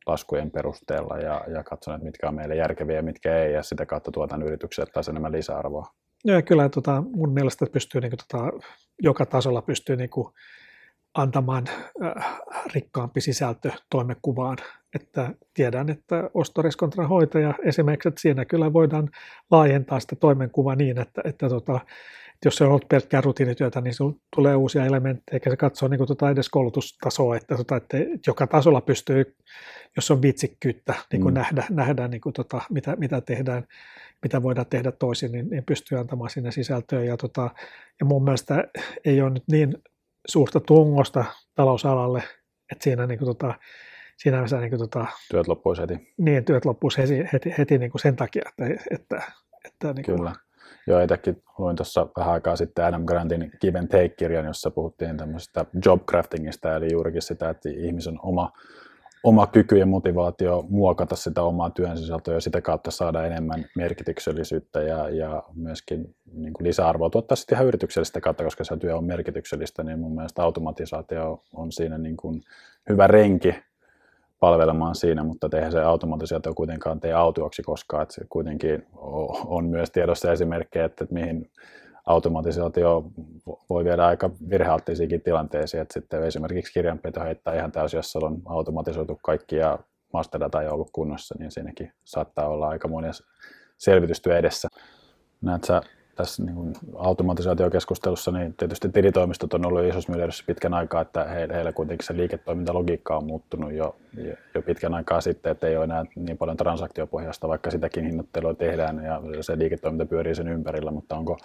laskujen 0.06 0.50
perusteella 0.50 1.18
ja, 1.18 1.44
ja 1.48 1.64
katson, 1.64 1.94
että 1.94 2.04
mitkä 2.04 2.28
on 2.28 2.34
meille 2.34 2.56
järkeviä 2.56 2.96
ja 2.96 3.02
mitkä 3.02 3.36
ei, 3.36 3.52
ja 3.52 3.62
sitä 3.62 3.86
kautta 3.86 4.10
tuotan 4.10 4.42
yritykselle 4.42 4.90
taas 4.94 5.08
enemmän 5.08 5.32
lisäarvoa. 5.32 5.86
Joo, 6.24 6.42
kyllä 6.42 6.68
tota, 6.68 7.02
mun 7.14 7.32
mielestä 7.32 7.66
pystyy 7.72 8.00
niin 8.00 8.10
kuin, 8.10 8.18
tota, 8.28 8.66
joka 9.02 9.26
tasolla 9.26 9.62
pystyy 9.62 9.96
niin 9.96 10.10
kuin, 10.10 10.28
antamaan 11.14 11.64
äh, 12.04 12.40
rikkaampi 12.74 13.20
sisältö 13.20 13.70
toimenkuvaan. 13.90 14.58
Että 14.94 15.30
tiedän, 15.54 15.90
että 15.90 16.30
ostoreskontrahoitaja 16.34 17.54
esimerkiksi, 17.64 18.08
että 18.08 18.20
siinä 18.20 18.44
kyllä 18.44 18.72
voidaan 18.72 19.10
laajentaa 19.50 20.00
sitä 20.00 20.16
toimenkuvaa 20.16 20.74
niin, 20.74 20.98
että, 20.98 21.22
että 21.24 21.48
tota, 21.48 21.80
jos 22.44 22.56
se 22.56 22.64
on 22.64 22.70
ollut 22.70 22.88
pelkkää 22.88 23.20
rutiinityötä, 23.20 23.80
niin 23.80 23.94
sinulle 23.94 24.16
tulee 24.36 24.56
uusia 24.56 24.84
elementtejä, 24.84 25.36
eikä 25.36 25.50
se 25.50 25.56
katsoo 25.56 25.88
niin 25.88 25.98
kuin 25.98 26.08
tota 26.08 26.30
edes 26.30 26.48
koulutustasoa, 26.48 27.36
että, 27.36 27.56
tota, 27.56 27.76
että 27.76 27.96
joka 28.26 28.46
tasolla 28.46 28.80
pystyy, 28.80 29.36
jos 29.96 30.10
on 30.10 30.22
vitsikkyyttä 30.22 30.94
niin 31.12 31.22
kuin 31.22 31.34
mm. 31.34 31.38
nähdä, 31.38 31.64
nähdä 31.70 32.08
niin 32.08 32.20
kuin 32.20 32.32
tota, 32.32 32.60
mitä, 32.70 32.96
mitä 32.96 33.20
tehdään, 33.20 33.66
mitä 34.22 34.42
voidaan 34.42 34.66
tehdä 34.66 34.92
toisin, 34.92 35.32
niin, 35.32 35.50
niin 35.50 35.64
pystyy 35.64 35.98
antamaan 35.98 36.30
sinne 36.30 36.52
sisältöä. 36.52 37.04
Ja, 37.04 37.16
tota, 37.16 37.50
ja 38.00 38.06
mun 38.06 38.24
mielestä 38.24 38.64
ei 39.04 39.22
ole 39.22 39.30
nyt 39.30 39.44
niin 39.50 39.74
suurta 40.28 40.60
tungosta 40.60 41.24
talousalalle, 41.54 42.22
että 42.72 42.84
siinä 42.84 43.06
niin 43.06 43.18
kuin, 43.18 43.28
tota, 43.28 43.54
siinä 44.16 44.42
missä 44.42 44.60
niin 44.60 44.70
kuin, 44.70 44.80
tota, 44.80 45.06
työt 45.30 45.48
loppuisi 45.48 45.82
heti. 45.82 46.14
Niin, 46.16 46.44
työt 46.44 46.64
loppuisi 46.64 46.98
heti, 46.98 47.28
heti, 47.32 47.54
heti 47.58 47.78
niin 47.78 47.90
kuin 47.90 48.02
sen 48.02 48.16
takia, 48.16 48.42
että, 48.48 48.84
että, 48.90 49.22
että 49.64 49.92
niin 49.92 50.04
kuin, 50.04 50.16
Kyllä. 50.16 50.32
Joo, 50.86 51.00
itsekin 51.00 51.42
luin 51.58 51.76
tuossa 51.76 52.06
vähän 52.16 52.32
aikaa 52.32 52.56
sitten 52.56 52.84
Adam 52.84 53.04
Grantin 53.04 53.50
Give 53.60 53.78
and 53.78 53.88
Take-kirjan, 53.88 54.46
jossa 54.46 54.70
puhuttiin 54.70 55.16
tämmöisestä 55.16 55.66
jobcraftingista, 55.84 56.76
eli 56.76 56.92
juurikin 56.92 57.22
sitä, 57.22 57.50
että 57.50 57.68
ihmisen 57.68 58.18
oma 58.22 58.52
oma 59.24 59.46
kyky 59.46 59.78
ja 59.78 59.86
motivaatio 59.86 60.64
muokata 60.68 61.16
sitä 61.16 61.42
omaa 61.42 61.70
työn 61.70 61.98
sisältöä 61.98 62.34
ja 62.34 62.40
sitä 62.40 62.60
kautta 62.60 62.90
saada 62.90 63.26
enemmän 63.26 63.64
merkityksellisyyttä 63.76 64.82
ja, 64.82 65.08
ja 65.08 65.42
myöskin 65.54 66.14
niin 66.32 66.52
kuin 66.52 66.66
lisäarvoa 66.66 67.10
tuottaa 67.10 67.36
sitten 67.36 67.56
ihan 67.56 67.66
yrityksellistä 67.66 68.20
kautta, 68.20 68.44
koska 68.44 68.64
se 68.64 68.76
työ 68.76 68.96
on 68.96 69.04
merkityksellistä, 69.04 69.82
niin 69.82 69.98
mun 69.98 70.14
mielestä 70.14 70.42
automatisaatio 70.42 71.42
on 71.52 71.72
siinä 71.72 71.98
niin 71.98 72.16
kuin 72.16 72.42
hyvä 72.88 73.06
renki 73.06 73.54
palvelemaan 74.40 74.94
siinä, 74.94 75.24
mutta 75.24 75.48
eihän 75.54 75.72
se 75.72 75.82
automatisaatio 75.82 76.54
kuitenkaan 76.54 77.00
tee 77.00 77.12
autuaksi 77.12 77.62
koskaan, 77.62 78.02
että 78.02 78.14
se 78.14 78.24
kuitenkin 78.28 78.86
on 79.46 79.64
myös 79.64 79.90
tiedossa 79.90 80.32
esimerkkejä, 80.32 80.84
että 80.84 81.06
mihin 81.10 81.50
automatisaatio 82.06 83.04
voi 83.70 83.84
viedä 83.84 84.06
aika 84.06 84.30
virhealttisiinkin 84.50 85.22
tilanteisiin, 85.22 85.80
että 85.80 85.94
sitten 85.94 86.22
esimerkiksi 86.22 86.72
kirjanpito 86.72 87.20
heittää 87.20 87.54
ihan 87.54 87.72
täysin, 87.72 87.98
jos 87.98 88.16
on 88.16 88.42
automatisoitu 88.46 89.18
kaikki 89.22 89.56
ja 89.56 89.78
masterdata 90.12 90.62
ei 90.62 90.68
ollut 90.68 90.90
kunnossa, 90.92 91.34
niin 91.38 91.50
siinäkin 91.50 91.92
saattaa 92.04 92.48
olla 92.48 92.68
aika 92.68 92.88
monia 92.88 93.10
selvitystyö 93.78 94.38
edessä. 94.38 94.68
Näet 95.42 95.64
sä 95.64 95.82
tässä 96.14 96.44
niin 96.44 96.54
kuin 96.54 96.72
automatisaatiokeskustelussa, 96.96 98.30
niin 98.30 98.54
tietysti 98.54 98.88
tilitoimistot 98.88 99.54
on 99.54 99.66
ollut 99.66 99.84
isossa 99.84 100.12
myllerryssä 100.12 100.44
pitkän 100.46 100.74
aikaa, 100.74 101.00
että 101.00 101.24
heillä, 101.24 101.54
heillä 101.54 101.72
kuitenkin 101.72 102.06
se 102.06 102.16
liiketoimintalogiikka 102.16 103.16
on 103.16 103.26
muuttunut 103.26 103.72
jo, 103.72 103.96
jo 104.54 104.62
pitkän 104.62 104.94
aikaa 104.94 105.20
sitten, 105.20 105.52
että 105.52 105.66
ei 105.66 105.76
ole 105.76 105.84
enää 105.84 106.04
niin 106.16 106.38
paljon 106.38 106.56
transaktiopohjasta, 106.56 107.48
vaikka 107.48 107.70
sitäkin 107.70 108.04
hinnoittelua 108.04 108.54
tehdään 108.54 109.04
ja 109.04 109.20
se 109.40 109.58
liiketoiminta 109.58 110.06
pyörii 110.06 110.34
sen 110.34 110.48
ympärillä, 110.48 110.90
mutta 110.90 111.16
onko, 111.16 111.38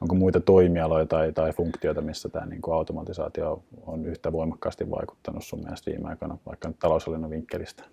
onko 0.00 0.14
muita 0.14 0.40
toimialoja 0.40 1.06
tai, 1.06 1.32
tai 1.32 1.52
funktioita, 1.52 2.00
missä 2.00 2.28
tämä 2.28 2.46
niin 2.46 2.62
kuin 2.62 2.74
automatisaatio 2.74 3.62
on 3.86 4.06
yhtä 4.06 4.32
voimakkaasti 4.32 4.90
vaikuttanut 4.90 5.44
sun 5.44 5.60
mielestä 5.62 5.90
viime 5.90 6.08
aikoina, 6.08 6.38
vaikka 6.46 6.68
nyt 6.68 6.78
taloushallinnon 6.78 7.30
vinkkelistä? 7.30 7.84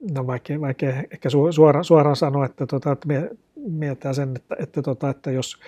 No 0.00 0.26
vaikea, 0.26 0.60
vaikea 0.60 1.02
ehkä 1.10 1.28
suoraan, 1.50 1.84
suoraan 1.84 2.16
sanoa, 2.16 2.46
että, 2.46 2.66
tota, 2.66 2.92
että 2.92 3.08
mietitään 3.56 4.14
sen, 4.14 4.36
että, 4.36 4.56
että, 4.58 4.82
tota, 4.82 5.10
että 5.10 5.30
jos, 5.30 5.60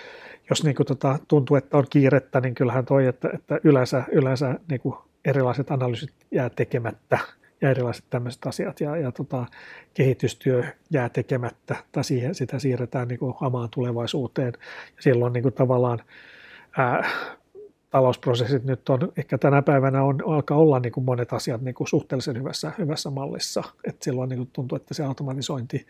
jos 0.49 0.63
niin 0.63 0.75
kuin, 0.75 0.87
tota, 0.87 1.19
tuntuu, 1.27 1.57
että 1.57 1.77
on 1.77 1.85
kiirettä, 1.89 2.41
niin 2.41 2.55
kyllähän 2.55 2.85
toi, 2.85 3.07
että, 3.07 3.29
että 3.33 3.59
yleensä, 3.63 4.03
yleensä 4.11 4.59
niin 4.69 4.81
kuin 4.81 4.95
erilaiset 5.25 5.71
analyysit 5.71 6.13
jää 6.31 6.49
tekemättä 6.49 7.19
ja 7.61 7.69
erilaiset 7.69 8.05
tämmöiset 8.09 8.45
asiat 8.45 8.81
ja, 8.81 8.97
ja 8.97 9.11
tota, 9.11 9.45
kehitystyö 9.93 10.63
jää 10.89 11.09
tekemättä 11.09 11.75
tai 11.91 12.03
siihen, 12.03 12.35
sitä 12.35 12.59
siirretään 12.59 13.07
niin 13.07 13.19
kuin 13.19 13.33
hamaan 13.37 13.69
tulevaisuuteen. 13.69 14.53
Ja 14.95 15.01
silloin 15.01 15.33
niin 15.33 15.43
kuin 15.43 15.53
tavallaan 15.53 15.99
ää, 16.77 17.09
talousprosessit 17.91 18.63
nyt 18.63 18.89
on, 18.89 19.11
ehkä 19.17 19.37
tänä 19.37 19.61
päivänä 19.61 20.03
on, 20.03 20.23
alkaa 20.27 20.57
olla 20.57 20.79
niin 20.79 20.91
kuin 20.91 21.03
monet 21.03 21.33
asiat 21.33 21.61
niin 21.61 21.75
kuin 21.75 21.87
suhteellisen 21.87 22.37
hyvässä, 22.37 22.71
hyvässä 22.77 23.09
mallissa. 23.09 23.63
Et 23.83 24.01
silloin 24.01 24.29
niin 24.29 24.37
kuin 24.37 24.49
tuntuu, 24.53 24.75
että 24.75 24.93
se 24.93 25.03
automatisointi 25.03 25.85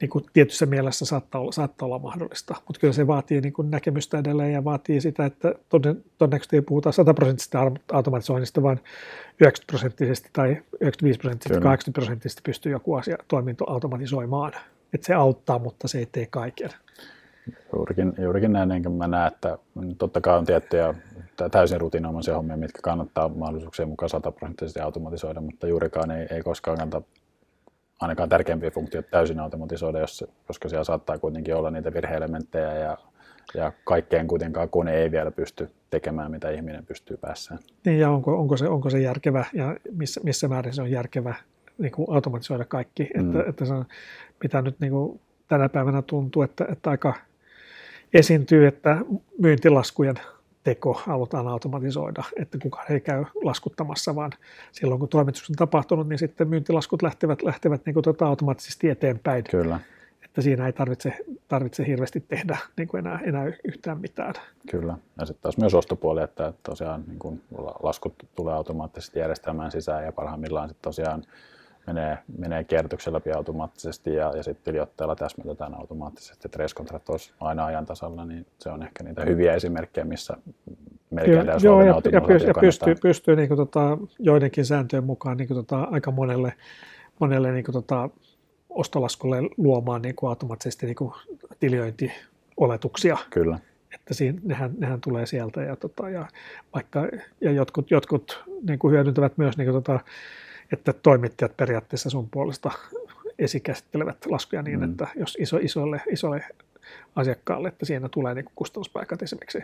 niin 0.00 0.10
kuin 0.10 0.24
tietyssä 0.32 0.66
mielessä 0.66 1.04
saattaa 1.04 1.40
olla, 1.40 1.52
saattaa 1.52 1.86
olla 1.86 1.98
mahdollista, 1.98 2.54
mutta 2.66 2.80
kyllä 2.80 2.92
se 2.92 3.06
vaatii 3.06 3.40
niin 3.40 3.52
kuin 3.52 3.70
näkemystä 3.70 4.18
edelleen 4.18 4.52
ja 4.52 4.64
vaatii 4.64 5.00
sitä, 5.00 5.24
että 5.24 5.54
todennäköisesti 6.18 6.56
ei 6.56 6.62
puhuta 6.62 6.92
100 6.92 7.14
prosenttista 7.14 7.72
automatisoinnista, 7.92 8.62
vaan 8.62 8.80
90 9.40 9.72
prosenttisesti 9.72 10.28
tai 10.32 10.50
95 10.50 11.18
prosenttisesti, 11.18 11.62
80 11.62 12.00
prosenttisesti 12.00 12.42
pystyy 12.44 12.72
joku 12.72 12.94
asia 12.94 13.16
toiminto 13.28 13.70
automatisoimaan. 13.70 14.52
Että 14.92 15.06
se 15.06 15.14
auttaa, 15.14 15.58
mutta 15.58 15.88
se 15.88 15.98
ei 15.98 16.06
tee 16.06 16.26
kaiken. 16.26 16.70
Juurikin, 17.76 18.12
juurikin 18.18 18.52
näin, 18.52 18.72
enkä 18.72 18.88
mä 18.88 19.08
näe, 19.08 19.26
että 19.26 19.58
totta 19.98 20.20
kai 20.20 20.38
on 20.38 20.44
tiettyjä 20.46 20.94
täysin 21.50 21.80
rutinoimaisia 21.80 22.34
hommia, 22.34 22.56
mitkä 22.56 22.78
kannattaa 22.82 23.28
mahdollisuuksien 23.28 23.88
mukaan 23.88 24.10
sataprosenttisesti 24.10 24.80
automatisoida, 24.80 25.40
mutta 25.40 25.66
juurikaan 25.66 26.10
ei, 26.10 26.26
ei 26.30 26.42
koskaan 26.42 26.78
kannata 26.78 27.02
ainakaan 28.00 28.28
tärkeimpiä 28.28 28.70
funktioita 28.70 29.10
täysin 29.10 29.40
automatisoida, 29.40 29.98
jos, 29.98 30.24
koska 30.46 30.68
siellä 30.68 30.84
saattaa 30.84 31.18
kuitenkin 31.18 31.54
olla 31.54 31.70
niitä 31.70 31.94
virheelementtejä 31.94 32.74
ja, 32.74 32.98
ja 33.54 33.72
kaikkeen 33.84 34.26
kuitenkaan 34.26 34.68
kone 34.68 34.94
ei 34.94 35.10
vielä 35.10 35.30
pysty 35.30 35.70
tekemään, 35.90 36.30
mitä 36.30 36.50
ihminen 36.50 36.86
pystyy 36.86 37.16
päässään. 37.16 37.60
Niin 37.84 37.98
ja 37.98 38.10
onko, 38.10 38.40
onko, 38.40 38.56
se, 38.56 38.68
onko 38.68 38.90
se 38.90 39.00
järkevä 39.00 39.44
ja 39.52 39.76
missä, 39.92 40.20
missä 40.24 40.48
määrin 40.48 40.74
se 40.74 40.82
on 40.82 40.90
järkevä 40.90 41.34
niin 41.78 41.92
kuin 41.92 42.10
automatisoida 42.10 42.64
kaikki, 42.64 43.10
mm. 43.16 43.36
että, 43.36 43.50
että 43.50 43.64
se 43.64 43.74
on, 43.74 43.84
mitä 44.42 44.62
nyt 44.62 44.80
niin 44.80 44.92
kuin 44.92 45.20
tänä 45.48 45.68
päivänä 45.68 46.02
tuntuu, 46.02 46.42
että, 46.42 46.66
että 46.72 46.90
aika 46.90 47.14
esiintyy, 48.14 48.66
että 48.66 48.96
myyntilaskujen 49.38 50.16
teko 50.64 50.92
halutaan 50.92 51.48
automatisoida, 51.48 52.24
että 52.36 52.58
kukaan 52.58 52.92
ei 52.92 53.00
käy 53.00 53.24
laskuttamassa, 53.44 54.14
vaan 54.14 54.32
silloin 54.72 55.00
kun 55.00 55.08
toimitus 55.08 55.50
on 55.50 55.56
tapahtunut, 55.56 56.08
niin 56.08 56.18
sitten 56.18 56.48
myyntilaskut 56.48 57.02
lähtevät, 57.02 57.42
lähtevät 57.42 57.86
niin 57.86 57.94
kuin 57.94 58.04
tuota 58.04 58.26
automaattisesti 58.26 58.88
eteenpäin. 58.88 59.44
Kyllä. 59.50 59.80
Että 60.24 60.42
siinä 60.42 60.66
ei 60.66 60.72
tarvitse, 60.72 61.16
tarvitse 61.48 61.86
hirveästi 61.86 62.20
tehdä 62.20 62.58
niin 62.76 62.88
kuin 62.88 63.06
enää, 63.06 63.20
enää 63.24 63.52
yhtään 63.64 64.00
mitään. 64.00 64.34
Kyllä. 64.70 64.96
Ja 65.18 65.26
sitten 65.26 65.42
taas 65.42 65.58
myös 65.58 65.74
ostopuoli, 65.74 66.22
että 66.22 66.52
tosiaan 66.62 67.04
niin 67.06 67.18
kuin 67.18 67.42
laskut 67.82 68.14
tulee 68.34 68.54
automaattisesti 68.54 69.18
järjestelmään 69.18 69.70
sisään 69.70 70.04
ja 70.04 70.12
parhaimmillaan 70.12 70.68
sitten 70.68 70.82
tosiaan 70.82 71.22
menee, 71.86 72.18
menee 72.38 72.64
kierrätyksen 72.64 73.12
läpi 73.12 73.32
automaattisesti 73.32 74.14
ja, 74.14 74.36
ja 74.36 74.42
sitten 74.42 74.64
tiliotteella 74.64 75.16
täsmätetään 75.16 75.74
automaattisesti, 75.74 76.42
että 76.44 76.58
reskontrat 76.58 77.08
olisi 77.08 77.32
aina 77.40 77.64
ajan 77.64 77.86
tasalla, 77.86 78.24
niin 78.24 78.46
se 78.58 78.70
on 78.70 78.82
ehkä 78.82 79.04
niitä 79.04 79.24
hyviä 79.24 79.54
esimerkkejä, 79.54 80.04
missä 80.04 80.36
melkein 81.10 81.46
Joo, 81.46 81.58
joo 81.62 81.82
ja, 81.82 82.00
ja, 82.12 82.20
pystyy, 82.20 82.48
ja 82.48 82.54
pystyy, 82.60 82.94
pystyy 83.02 83.36
niin 83.36 83.48
kuin, 83.48 83.58
tota, 83.58 83.98
joidenkin 84.18 84.64
sääntöjen 84.66 85.04
mukaan 85.04 85.36
niin 85.36 85.48
kuin, 85.48 85.56
tota, 85.56 85.82
aika 85.82 86.10
monelle, 86.10 86.52
monelle 87.20 87.52
niin 87.52 87.64
kuin, 87.64 87.72
tota, 87.72 88.10
ostolaskulle 88.68 89.36
luomaan 89.56 90.02
niin 90.02 90.14
kuin, 90.14 90.28
automaattisesti 90.28 90.86
niin 90.86 90.96
kuin, 90.96 91.12
tiliointioletuksia. 91.60 93.16
Kyllä. 93.30 93.58
Että 93.94 94.14
siinä, 94.14 94.40
nehän, 94.44 94.74
nehän 94.78 95.00
tulee 95.00 95.26
sieltä 95.26 95.62
ja, 95.62 95.76
tota, 95.76 96.08
ja, 96.08 96.26
vaikka, 96.74 97.08
ja 97.40 97.50
jotkut, 97.50 97.90
jotkut 97.90 98.44
niin 98.68 98.78
kuin 98.78 98.92
hyödyntävät 98.92 99.38
myös 99.38 99.56
niin 99.56 99.70
kuin, 99.70 99.82
tota, 99.82 100.00
että 100.72 100.92
toimittajat 100.92 101.56
periaatteessa 101.56 102.10
sun 102.10 102.28
puolesta 102.30 102.70
esikäsittelevät 103.38 104.16
laskuja 104.26 104.62
niin, 104.62 104.78
mm. 104.78 104.90
että 104.90 105.06
jos 105.16 105.36
iso, 105.40 105.56
isolle, 105.56 106.02
isolle 106.10 106.44
asiakkaalle, 107.16 107.68
että 107.68 107.86
siinä 107.86 108.08
tulee 108.08 108.34
niin 108.34 108.44
kustannuspaikat 108.54 109.22
esimerkiksi 109.22 109.62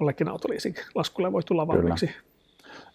jollekin 0.00 0.28
autoleasing-laskulle 0.28 1.32
voi 1.32 1.42
tulla 1.42 1.66
valmiiksi. 1.66 2.06
Kyllä. 2.06 2.31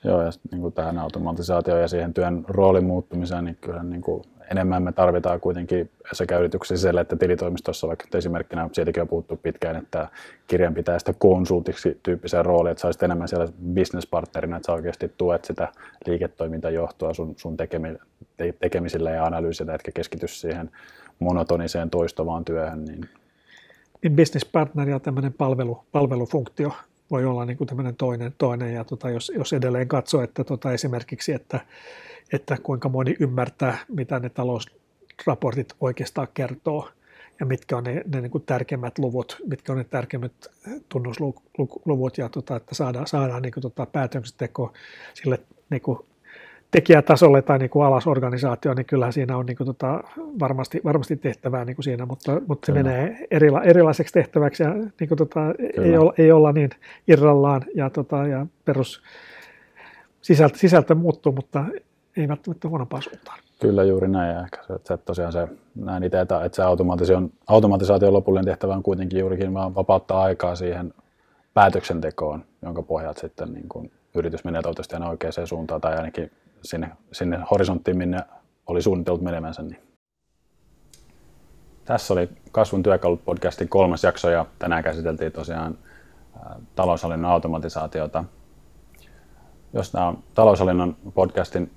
Joo, 0.03 0.21
ja 0.21 0.29
niin 0.51 0.61
kuin 0.61 0.73
tähän 0.73 0.97
automatisaatioon 0.97 1.81
ja 1.81 1.87
siihen 1.87 2.13
työn 2.13 2.45
roolin 2.47 2.85
muuttumiseen, 2.85 3.45
niin 3.45 3.57
kyllä 3.61 3.83
niin 3.83 4.01
kuin 4.01 4.23
enemmän 4.51 4.83
me 4.83 4.91
tarvitaan 4.91 5.39
kuitenkin 5.39 5.89
sekä 6.11 6.37
yrityksissä 6.37 6.81
sisällä 6.81 7.01
että 7.01 7.15
tilitoimistossa, 7.15 7.87
vaikka 7.87 8.17
esimerkkinä 8.17 8.69
siitäkin 8.73 9.01
on 9.01 9.07
puhuttu 9.07 9.37
pitkään, 9.37 9.75
että 9.75 10.09
kirjan 10.47 10.73
pitää 10.73 10.99
sitä 10.99 11.13
konsultiksi 11.13 11.99
tyyppisen 12.03 12.45
roolin, 12.45 12.71
että 12.71 12.81
saisit 12.81 13.03
enemmän 13.03 13.27
siellä 13.27 13.47
businesspartnerina, 13.73 14.57
että 14.57 14.65
sä 14.65 14.73
oikeasti 14.73 15.13
tuet 15.17 15.45
sitä 15.45 15.67
liiketoimintajohtoa 16.05 17.13
sun, 17.13 17.33
sun 17.37 17.57
tekemi, 17.57 17.97
tekemisillä 18.59 19.11
ja 19.11 19.25
analyysillä, 19.25 19.75
etkä 19.75 19.91
keskity 19.91 20.27
siihen 20.27 20.71
monotoniseen 21.19 21.89
toistuvaan 21.89 22.45
työhön. 22.45 22.85
Niin, 22.85 23.09
niin 24.03 24.15
business 24.15 24.45
partner 24.45 24.89
ja 24.89 24.99
tämmöinen 24.99 25.33
palvelu, 25.33 25.83
palvelufunktio 25.91 26.71
voi 27.11 27.25
olla 27.25 27.45
niin 27.45 27.57
kuin 27.57 27.67
tämmöinen 27.67 27.95
toinen, 27.95 28.33
toinen 28.37 28.73
ja 28.73 28.83
tota, 28.83 29.09
jos, 29.09 29.31
jos 29.35 29.53
edelleen 29.53 29.87
katsoo, 29.87 30.21
että 30.21 30.43
tota, 30.43 30.73
esimerkiksi, 30.73 31.33
että, 31.33 31.59
että 32.33 32.57
kuinka 32.63 32.89
moni 32.89 33.15
ymmärtää, 33.19 33.77
mitä 33.87 34.19
ne 34.19 34.29
talousraportit 34.29 35.73
oikeastaan 35.81 36.27
kertoo 36.33 36.89
ja 37.39 37.45
mitkä 37.45 37.77
on 37.77 37.83
ne, 37.83 38.03
ne 38.13 38.21
niin 38.21 38.31
kuin 38.31 38.43
tärkeimmät 38.45 38.99
luvut, 38.99 39.37
mitkä 39.45 39.71
on 39.71 39.77
ne 39.77 39.83
tärkeimmät 39.83 40.33
tunnusluvut 40.89 42.17
ja 42.17 42.29
tota, 42.29 42.55
että 42.55 42.75
saadaan, 42.75 43.07
saadaan 43.07 43.41
niin 43.41 43.53
kuin, 43.53 43.61
tota, 43.61 43.85
päätöksenteko 43.85 44.73
sille 45.13 45.39
niin 45.69 45.81
kuin 45.81 45.99
tekijätasolle 46.71 47.41
tai 47.41 47.59
niin 47.59 47.69
kuin 47.69 47.85
alas 47.85 48.07
organisaatio, 48.07 48.73
niin 48.73 48.85
kyllä 48.85 49.11
siinä 49.11 49.37
on 49.37 49.45
niin 49.45 49.57
kuin, 49.57 49.67
tota, 49.67 50.03
varmasti, 50.39 50.81
varmasti 50.83 51.15
tehtävää 51.15 51.65
niin 51.65 51.75
kuin 51.75 51.83
siinä, 51.83 52.05
mutta, 52.05 52.41
mutta 52.47 52.65
se 52.65 52.71
menee 52.71 53.27
erila, 53.31 53.63
erilaiseksi 53.63 54.13
tehtäväksi 54.13 54.63
ja 54.63 54.73
niin 54.73 55.07
kuin, 55.07 55.17
tota, 55.17 55.39
ei, 55.83 55.97
olla, 55.97 56.13
ei 56.17 56.31
olla 56.31 56.51
niin 56.51 56.69
irrallaan 57.07 57.61
ja, 57.75 57.89
tota, 57.89 58.27
ja 58.27 58.45
perus 58.65 59.01
sisältö, 60.21 60.57
sisältö 60.57 60.95
muuttuu, 60.95 61.31
mutta 61.31 61.65
ei 62.17 62.27
välttämättä 62.27 62.67
huonompaan 62.67 63.03
suuntaan. 63.03 63.39
Kyllä 63.61 63.83
juuri 63.83 64.07
näin. 64.07 64.35
Ja 64.35 64.41
ehkä 64.41 64.63
se, 64.63 64.73
että 64.73 64.97
tosiaan 64.97 65.31
se, 65.31 65.47
näin 65.75 66.03
itse, 66.03 66.21
että, 66.21 66.45
että 66.45 66.55
se 66.55 66.63
automatisaation, 66.63 67.29
automatisaation 67.47 68.13
lopullinen 68.13 68.45
tehtävä 68.45 68.73
on 68.73 68.83
kuitenkin 68.83 69.19
juurikin 69.19 69.53
vaan 69.53 69.75
vapauttaa 69.75 70.21
aikaa 70.21 70.55
siihen 70.55 70.93
päätöksentekoon, 71.53 72.43
jonka 72.61 72.81
pohjalta 72.81 73.19
sitten 73.19 73.53
niin 73.53 73.69
kuin 73.69 73.91
yritys 74.15 74.43
menee 74.43 74.61
toivottavasti 74.61 74.95
aina 74.95 75.09
oikeaan 75.09 75.47
suuntaan 75.47 75.81
tai 75.81 75.95
ainakin 75.95 76.31
sinne, 76.61 76.91
sinne 77.11 77.39
horisonttiin, 77.51 77.97
minne 77.97 78.19
oli 78.67 78.81
suunniteltu 78.81 79.23
menemänsä. 79.23 79.61
Niin. 79.61 79.81
Tässä 81.85 82.13
oli 82.13 82.29
Kasvun 82.51 82.83
työkalut 82.83 83.25
podcastin 83.25 83.69
kolmas 83.69 84.03
jakso 84.03 84.29
ja 84.29 84.45
tänään 84.59 84.83
käsiteltiin 84.83 85.31
tosiaan 85.31 85.77
taloushallinnon 86.75 87.31
automatisaatiota. 87.31 88.23
Jos 89.73 89.93
nämä 89.93 90.13
taloushallinnon 90.33 90.97
podcastin 91.13 91.71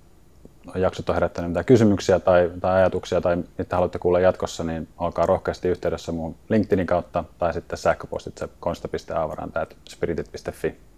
jaksot 0.75 1.09
on 1.09 1.15
herättänyt 1.15 1.51
mitään 1.51 1.65
kysymyksiä 1.65 2.21
tai, 2.21 2.51
tai 2.61 2.77
ajatuksia 2.77 3.21
tai 3.21 3.37
mitä 3.59 3.77
haluatte 3.77 3.99
kuulla 3.99 4.21
jatkossa, 4.21 4.65
niin 4.65 4.89
olkaa 4.99 5.27
rohkeasti 5.27 5.69
yhteydessä 5.69 6.13
mun 6.13 6.37
LinkedInin 6.49 6.87
kautta 6.87 7.25
tai 7.39 7.53
sitten 7.53 7.79
sähköpostitse 7.79 8.49
konsta.avaranta.spiritit.fi. 8.61 10.90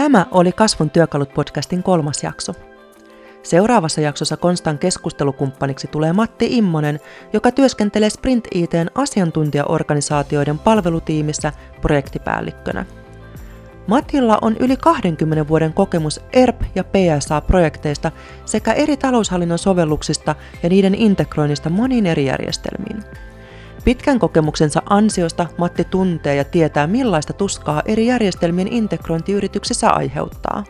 Tämä 0.00 0.26
oli 0.30 0.52
Kasvun 0.52 0.90
työkalut 0.90 1.34
podcastin 1.34 1.82
kolmas 1.82 2.22
jakso. 2.22 2.52
Seuraavassa 3.42 4.00
jaksossa 4.00 4.36
Konstan 4.36 4.78
keskustelukumppaniksi 4.78 5.86
tulee 5.86 6.12
Matti 6.12 6.56
Immonen, 6.56 7.00
joka 7.32 7.50
työskentelee 7.50 8.10
Sprint 8.10 8.48
ITn 8.54 8.86
asiantuntijaorganisaatioiden 8.94 10.58
palvelutiimissä 10.58 11.52
projektipäällikkönä. 11.80 12.86
Matilla 13.86 14.38
on 14.42 14.56
yli 14.56 14.76
20 14.76 15.48
vuoden 15.48 15.72
kokemus 15.72 16.20
ERP- 16.32 16.64
ja 16.74 16.84
PSA-projekteista 16.84 18.12
sekä 18.44 18.72
eri 18.72 18.96
taloushallinnon 18.96 19.58
sovelluksista 19.58 20.34
ja 20.62 20.68
niiden 20.68 20.94
integroinnista 20.94 21.70
moniin 21.70 22.06
eri 22.06 22.26
järjestelmiin. 22.26 23.04
Pitkän 23.84 24.18
kokemuksensa 24.18 24.82
ansiosta 24.90 25.46
Matti 25.58 25.84
tuntee 25.84 26.34
ja 26.34 26.44
tietää 26.44 26.86
millaista 26.86 27.32
tuskaa 27.32 27.82
eri 27.86 28.06
järjestelmien 28.06 28.68
integrointi 28.72 29.32
yrityksissä 29.32 29.90
aiheuttaa. 29.90 30.64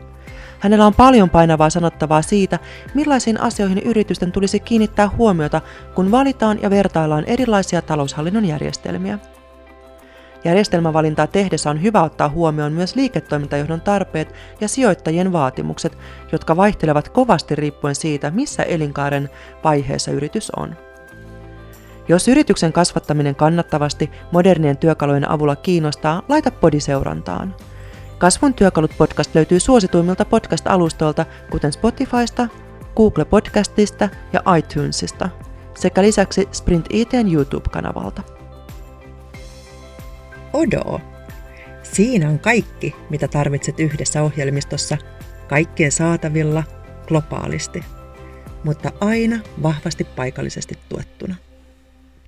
Hänellä 0.59 0.87
on 0.87 0.95
paljon 0.95 1.31
painavaa 1.31 1.71
sanottavaa 1.71 2.23
siitä, 2.23 2.59
millaisiin 2.95 3.41
asioihin 3.41 3.79
yritysten 3.79 4.33
tulisi 4.33 4.61
kiinnittää 4.61 5.11
huomiota, 5.17 5.61
kun 5.95 6.11
valitaan 6.11 6.59
ja 6.63 6.71
vertaillaan 6.71 7.25
erilaisia 7.25 7.83
taloushallinnon 7.83 8.45
järjestelmiä. 8.45 9.19
Järjestelmävalintaa 10.45 11.27
tehdessä 11.27 11.71
on 11.71 11.83
hyvä 11.83 12.03
ottaa 12.03 12.29
huomioon 12.29 12.73
myös 12.73 12.97
liiketoimintajohdon 12.97 13.81
tarpeet 13.81 14.35
ja 14.61 14.69
sijoittajien 14.69 15.33
vaatimukset, 15.33 15.99
jotka 16.33 16.57
vaihtelevat 16.57 17.09
kovasti 17.09 17.55
riippuen 17.55 17.95
siitä, 17.95 18.31
missä 18.31 18.63
elinkaaren 18.63 19.29
vaiheessa 19.65 20.11
yritys 20.11 20.51
on. 20.51 20.90
Jos 22.11 22.29
yrityksen 22.29 22.73
kasvattaminen 22.73 23.35
kannattavasti 23.35 24.11
modernien 24.33 24.77
työkalujen 24.77 25.31
avulla 25.31 25.57
kiinnostaa, 25.57 26.23
laita 26.29 26.51
podi 26.51 26.81
seurantaan. 26.81 27.57
Kasvun 28.19 28.55
työkalut 28.55 28.91
podcast 28.99 29.35
löytyy 29.35 29.61
suosituimmilta 29.61 30.25
podcast-alustoilta, 30.25 31.27
kuten 31.51 31.73
Spotifysta, 31.73 32.49
Google 32.97 33.25
Podcastista 33.25 34.09
ja 34.33 34.43
iTunesista, 34.57 35.29
sekä 35.75 36.03
lisäksi 36.03 36.49
Sprint 36.53 36.87
ITn 36.91 37.33
YouTube-kanavalta. 37.33 38.23
Odo. 40.53 41.01
Siinä 41.83 42.29
on 42.29 42.39
kaikki, 42.39 42.97
mitä 43.11 43.29
tarvitset 43.29 43.81
yhdessä 43.81 44.23
ohjelmistossa, 44.23 44.97
kaikkien 45.49 45.93
saatavilla, 45.93 46.63
globaalisti, 47.07 47.85
mutta 48.65 48.93
aina 49.01 49.39
vahvasti 49.63 50.05
paikallisesti 50.05 50.79
tuettuna. 50.89 51.35